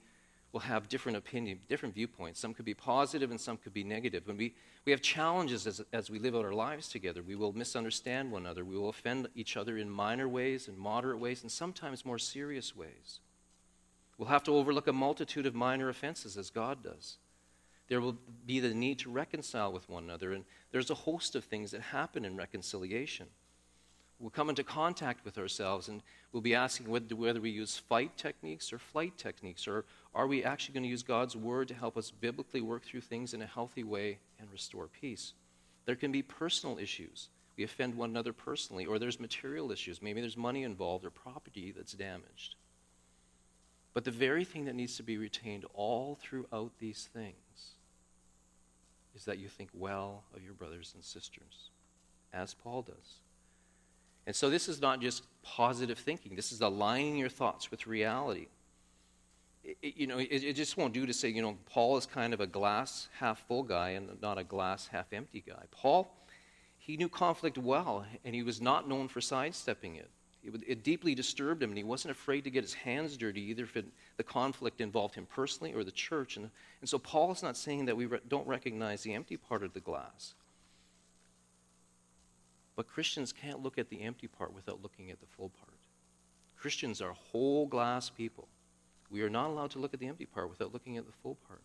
will 0.52 0.60
have 0.60 0.90
different 0.90 1.18
opinions, 1.18 1.66
different 1.68 1.96
viewpoints. 1.96 2.40
Some 2.40 2.54
could 2.54 2.66
be 2.66 2.74
positive 2.74 3.32
and 3.32 3.40
some 3.40 3.58
could 3.58 3.74
be 3.74 3.84
negative. 3.84 4.28
When 4.28 4.38
we, 4.38 4.54
we 4.86 4.92
have 4.92 5.02
challenges 5.02 5.66
as, 5.66 5.82
as 5.94 6.10
we 6.10 6.20
live 6.20 6.36
out 6.36 6.44
our 6.44 6.54
lives 6.54 6.90
together, 6.90 7.24
we 7.24 7.36
will 7.36 7.54
misunderstand 7.54 8.32
one 8.32 8.44
another. 8.44 8.66
We 8.66 8.78
will 8.78 8.90
offend 8.90 9.30
each 9.36 9.56
other 9.58 9.78
in 9.78 9.90
minor 9.90 10.28
ways 10.28 10.68
and 10.68 10.78
moderate 10.78 11.20
ways 11.20 11.42
and 11.42 11.52
sometimes 11.52 12.06
more 12.06 12.20
serious 12.20 12.76
ways. 12.76 13.20
We'll 14.22 14.30
have 14.30 14.44
to 14.44 14.56
overlook 14.56 14.88
a 14.88 14.94
multitude 14.94 15.48
of 15.48 15.56
minor 15.56 15.90
offenses 15.90 16.38
as 16.38 16.52
God 16.52 16.84
does. 16.84 17.18
There 17.88 18.00
will 18.00 18.18
be 18.46 18.60
the 18.60 18.74
need 18.74 19.00
to 19.00 19.10
reconcile 19.10 19.74
with 19.74 19.90
one 19.90 20.04
another, 20.04 20.32
and 20.32 20.46
there's 20.72 20.92
a 20.92 20.96
host 20.96 21.36
of 21.36 21.44
things 21.44 21.72
that 21.72 21.82
happen 21.82 22.24
in 22.24 22.38
reconciliation 22.38 23.26
we'll 24.22 24.30
come 24.30 24.50
into 24.50 24.64
contact 24.64 25.26
with 25.26 25.38
ourselves 25.38 25.88
and 25.88 26.02
we'll 26.32 26.42
be 26.42 26.56
asking 26.56 26.88
whether, 26.88 27.42
we 27.42 27.50
use 27.50 27.78
fight 27.78 28.16
techniques 28.16 28.72
or 28.72 28.78
flight 28.78 29.18
techniques, 29.18 29.68
or 29.68 29.86
are 30.14 30.28
we 30.28 30.44
actually 30.44 30.74
going 30.74 30.84
to 30.84 30.90
use 30.90 31.04
God's 31.04 31.36
word 31.36 31.68
to 31.70 31.74
help 31.74 31.98
us 31.98 32.12
biblically 32.12 32.62
work 32.62 32.84
through 32.84 33.02
things 33.02 33.34
in 33.34 33.42
a 33.42 33.48
healthy 33.48 33.84
way 33.84 34.20
and 34.40 34.50
restore 34.52 34.88
peace? 34.88 35.34
There 35.86 35.96
can 35.96 36.12
be 36.12 36.22
personal 36.22 36.78
issues. 36.78 37.30
We 37.58 37.64
offend 37.64 37.96
one 37.96 38.12
another 38.12 38.32
personally, 38.32 38.86
or 38.86 39.00
there's 39.00 39.20
material 39.20 39.72
issues. 39.72 40.02
Maybe 40.02 40.22
there's 40.22 40.38
money 40.38 40.64
involved 40.64 41.04
or 41.04 41.10
property 41.10 41.74
that's 41.76 41.94
damaged. 41.94 42.56
But 43.94 44.06
the 44.06 44.12
very 44.12 44.46
thing 44.46 44.66
that 44.66 44.76
needs 44.76 44.96
to 44.98 45.04
be 45.04 45.18
retained 45.18 45.66
all 45.74 46.18
throughout 46.22 46.72
these 46.80 47.10
things 47.14 47.36
is 49.16 49.26
that 49.26 49.38
you 49.38 49.50
think 49.50 49.70
well 49.74 50.24
of 50.36 50.44
your 50.44 50.54
brothers 50.54 50.92
and 50.96 51.04
sisters, 51.04 51.70
as 52.34 52.54
Paul 52.54 52.84
does. 52.84 53.20
And 54.26 54.36
so 54.36 54.50
this 54.50 54.70
is 54.70 54.82
not 54.82 55.02
just 55.02 55.24
positive 55.42 55.98
thinking, 55.98 56.36
this 56.36 56.52
is 56.52 56.62
aligning 56.62 57.18
your 57.18 57.30
thoughts 57.30 57.72
with 57.72 57.88
reality. 57.88 58.48
It, 59.64 59.98
you 59.98 60.08
know, 60.08 60.18
it, 60.18 60.30
it, 60.32 60.54
just 60.54 60.78
won't 60.78 60.94
do 60.94 61.06
to 61.06 61.14
say, 61.14 61.30
you 61.30 61.42
know, 61.42 61.58
Paul 61.66 61.98
is 61.98 62.06
kind 62.06 62.34
of 62.34 62.40
a 62.40 62.48
glass 62.48 63.10
half 63.20 63.46
full 63.48 63.64
guy 63.64 63.90
and 63.90 64.20
not 64.22 64.38
a 64.38 64.44
glass 64.44 64.88
half 64.88 65.12
empty 65.14 65.44
guy. 65.46 65.66
Paul, 65.70 66.12
he 66.78 66.98
knew 66.98 67.10
conflict 67.10 67.58
well, 67.58 68.06
and 68.26 68.34
he 68.34 68.42
was 68.42 68.60
not 68.60 68.90
known 68.90 69.08
for 69.08 69.22
sidestepping 69.22 69.96
it. 69.96 70.10
It, 70.44 70.64
it 70.66 70.84
deeply 70.84 71.14
disturbed 71.14 71.62
him, 71.62 71.70
and 71.70 71.78
he 71.78 71.84
wasn't 71.84 72.12
afraid 72.12 72.44
to 72.46 72.50
get 72.50 72.64
his 72.64 72.74
hands 72.74 73.16
dirty, 73.16 73.42
either 73.42 73.64
if 73.64 73.86
the 74.18 74.24
conflict 74.24 74.82
involved 74.82 75.16
him 75.16 75.28
personally 75.28 75.74
or 75.74 75.84
the 75.84 75.92
church. 75.92 76.38
And, 76.38 76.50
and 76.82 76.90
so 76.90 76.98
Paul 76.98 77.32
is 77.32 77.44
not 77.44 77.58
saying 77.58 77.86
that 77.86 77.96
we 77.98 78.08
re- 78.08 78.20
don't 78.28 78.48
recognize 78.48 79.04
the 79.04 79.14
empty 79.14 79.38
part 79.38 79.64
of 79.64 79.74
the 79.74 79.80
glass. 79.80 80.34
But 82.76 82.88
Christians 82.88 83.32
can't 83.32 83.62
look 83.62 83.78
at 83.78 83.90
the 83.90 84.02
empty 84.02 84.28
part 84.28 84.54
without 84.54 84.82
looking 84.82 85.12
at 85.12 85.20
the 85.20 85.28
full 85.28 85.50
part. 85.50 85.74
Christians 86.58 87.02
are 87.02 87.14
whole 87.14 87.68
glass 87.68 88.10
people. 88.10 88.48
We 89.12 89.22
are 89.22 89.30
not 89.30 89.50
allowed 89.50 89.72
to 89.72 89.80
look 89.80 89.94
at 89.94 90.00
the 90.00 90.08
empty 90.08 90.26
part 90.26 90.50
without 90.50 90.74
looking 90.74 90.98
at 90.98 91.06
the 91.06 91.12
full 91.12 91.38
part. 91.48 91.62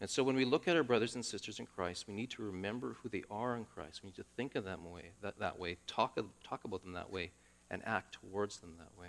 And 0.00 0.10
so 0.10 0.22
when 0.22 0.36
we 0.36 0.44
look 0.44 0.66
at 0.68 0.76
our 0.76 0.82
brothers 0.82 1.14
and 1.14 1.24
sisters 1.24 1.60
in 1.60 1.66
Christ, 1.66 2.06
we 2.08 2.14
need 2.14 2.30
to 2.30 2.42
remember 2.42 2.96
who 3.02 3.08
they 3.08 3.22
are 3.30 3.56
in 3.56 3.64
Christ. 3.64 4.02
We 4.02 4.08
need 4.08 4.16
to 4.16 4.24
think 4.36 4.54
of 4.54 4.64
them 4.64 4.90
way, 4.90 5.12
that, 5.22 5.38
that 5.38 5.58
way, 5.58 5.76
talk, 5.86 6.18
talk 6.46 6.64
about 6.64 6.82
them 6.82 6.92
that 6.92 7.10
way, 7.10 7.30
and 7.70 7.82
act 7.84 8.18
towards 8.20 8.58
them 8.58 8.74
that 8.78 9.00
way. 9.00 9.08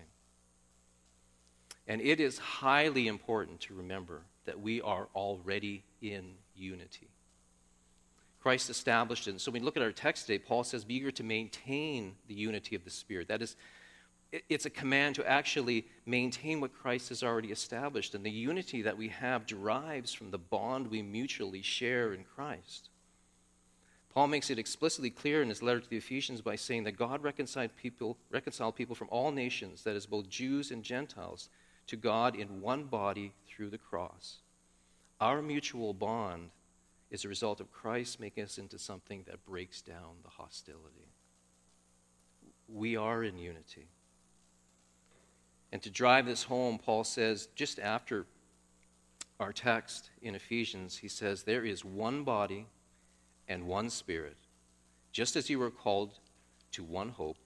And 1.87 2.01
it 2.01 2.19
is 2.19 2.37
highly 2.37 3.07
important 3.07 3.59
to 3.61 3.75
remember 3.75 4.21
that 4.45 4.59
we 4.59 4.81
are 4.81 5.07
already 5.15 5.83
in 6.01 6.33
unity. 6.55 7.09
Christ 8.41 8.69
established 8.69 9.27
it. 9.27 9.31
And 9.31 9.41
so 9.41 9.51
when 9.51 9.61
we 9.61 9.65
look 9.65 9.77
at 9.77 9.83
our 9.83 9.91
text 9.91 10.27
today, 10.27 10.39
Paul 10.39 10.63
says, 10.63 10.83
Be 10.83 10.95
eager 10.95 11.11
to 11.11 11.23
maintain 11.23 12.15
the 12.27 12.35
unity 12.35 12.75
of 12.75 12.83
the 12.83 12.91
Spirit. 12.91 13.27
That 13.27 13.41
is, 13.41 13.55
it's 14.49 14.65
a 14.65 14.69
command 14.69 15.15
to 15.15 15.27
actually 15.27 15.87
maintain 16.05 16.61
what 16.61 16.73
Christ 16.73 17.09
has 17.09 17.23
already 17.23 17.51
established. 17.51 18.13
And 18.13 18.23
the 18.23 18.31
unity 18.31 18.83
that 18.83 18.97
we 18.97 19.09
have 19.09 19.47
derives 19.47 20.13
from 20.13 20.31
the 20.31 20.37
bond 20.37 20.87
we 20.87 21.01
mutually 21.01 21.63
share 21.63 22.13
in 22.13 22.23
Christ. 22.23 22.89
Paul 24.15 24.27
makes 24.27 24.49
it 24.49 24.57
explicitly 24.57 25.09
clear 25.09 25.41
in 25.41 25.49
his 25.49 25.61
letter 25.61 25.81
to 25.81 25.89
the 25.89 25.97
Ephesians 25.97 26.39
by 26.39 26.55
saying 26.55 26.85
that 26.85 26.97
God 26.97 27.21
reconciled 27.21 27.75
people, 27.75 28.17
reconciled 28.31 28.77
people 28.77 28.95
from 28.95 29.09
all 29.11 29.29
nations, 29.29 29.83
that 29.83 29.97
is, 29.97 30.05
both 30.05 30.29
Jews 30.29 30.71
and 30.71 30.83
Gentiles, 30.83 31.49
to 31.87 31.97
God 31.97 32.33
in 32.33 32.61
one 32.61 32.85
body 32.85 33.33
through 33.45 33.69
the 33.69 33.77
cross. 33.77 34.37
Our 35.19 35.41
mutual 35.41 35.93
bond 35.93 36.51
is 37.11 37.25
a 37.25 37.29
result 37.29 37.59
of 37.59 37.73
Christ 37.73 38.21
making 38.21 38.45
us 38.45 38.57
into 38.57 38.79
something 38.79 39.23
that 39.27 39.45
breaks 39.45 39.81
down 39.81 40.15
the 40.23 40.29
hostility. 40.29 41.09
We 42.69 42.95
are 42.95 43.21
in 43.21 43.37
unity. 43.37 43.89
And 45.73 45.81
to 45.81 45.89
drive 45.89 46.25
this 46.25 46.43
home, 46.43 46.79
Paul 46.79 47.03
says, 47.03 47.49
just 47.53 47.79
after 47.79 48.25
our 49.41 49.51
text 49.51 50.09
in 50.21 50.35
Ephesians, 50.35 50.97
he 50.97 51.09
says, 51.09 51.43
There 51.43 51.65
is 51.65 51.83
one 51.83 52.23
body 52.23 52.67
and 53.47 53.67
one 53.67 53.89
spirit, 53.89 54.37
just 55.11 55.35
as 55.35 55.49
you 55.49 55.59
were 55.59 55.71
called 55.71 56.19
to 56.71 56.83
one 56.83 57.09
hope 57.09 57.37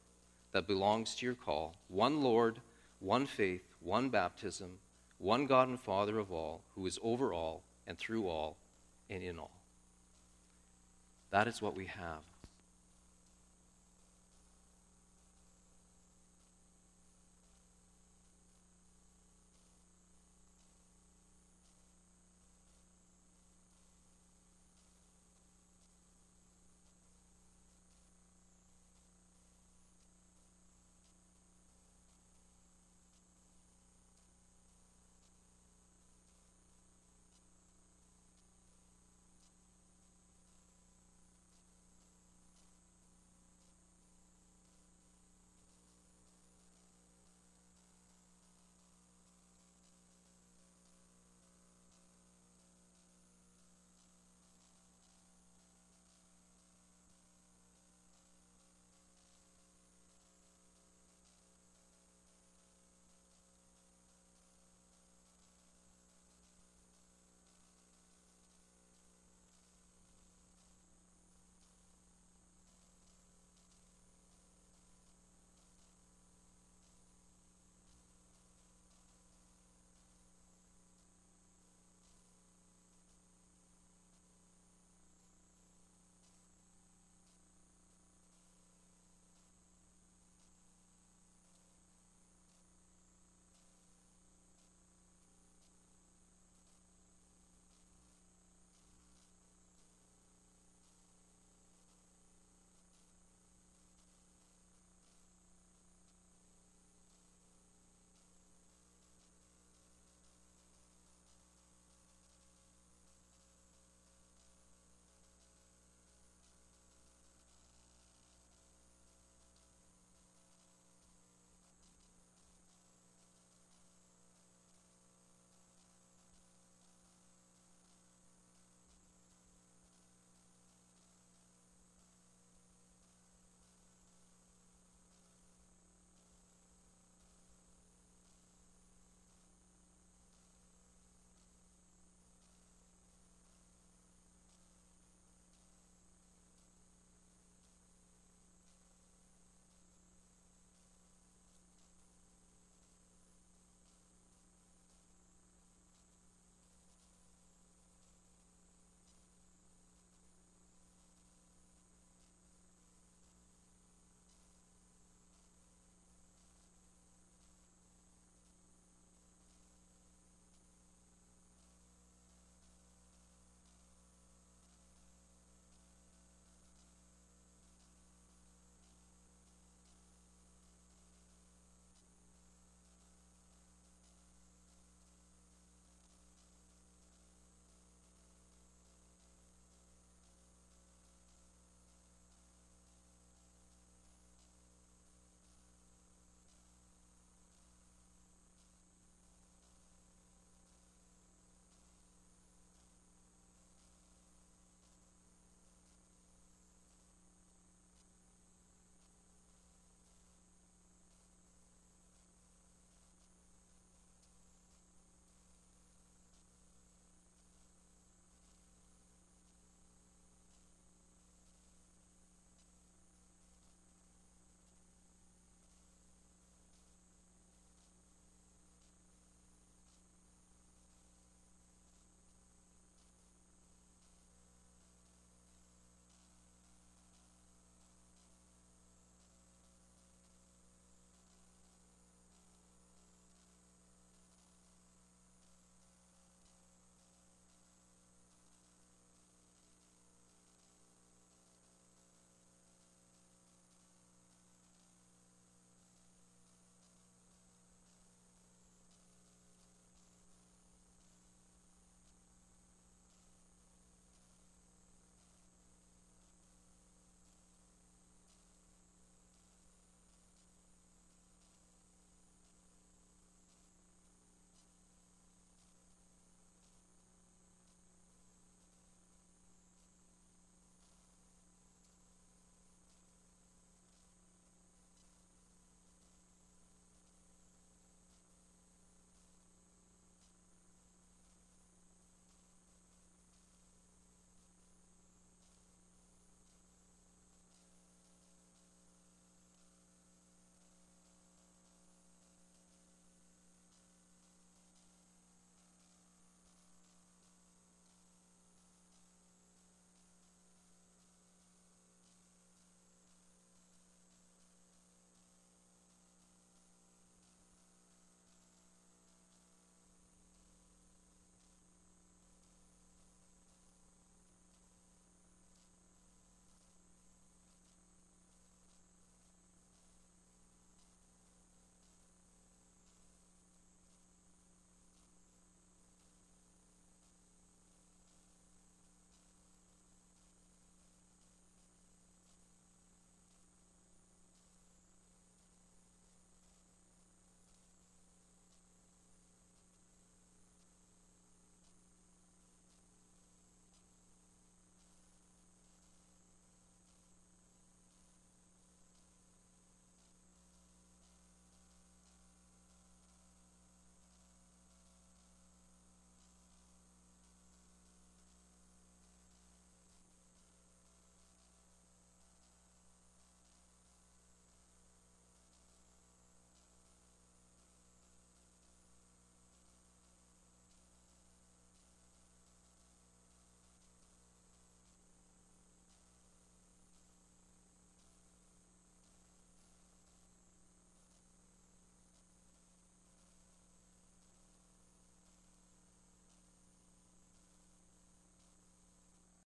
that 0.52 0.68
belongs 0.68 1.16
to 1.16 1.26
your 1.26 1.36
call, 1.36 1.76
one 1.88 2.24
Lord, 2.24 2.60
one 3.00 3.26
faith, 3.26 3.64
one 3.82 4.10
baptism, 4.10 4.80
one 5.18 5.46
God 5.46 5.68
and 5.68 5.80
Father 5.80 6.18
of 6.18 6.32
all, 6.32 6.64
who 6.76 6.86
is 6.86 7.00
over 7.04 7.34
all 7.34 7.64
and 7.86 7.98
through 7.98 8.28
all 8.28 8.58
and 9.10 9.22
in 9.22 9.38
all. 9.38 9.62
That 11.32 11.48
is 11.48 11.62
what 11.62 11.76
we 11.76 11.86
have 11.86 12.24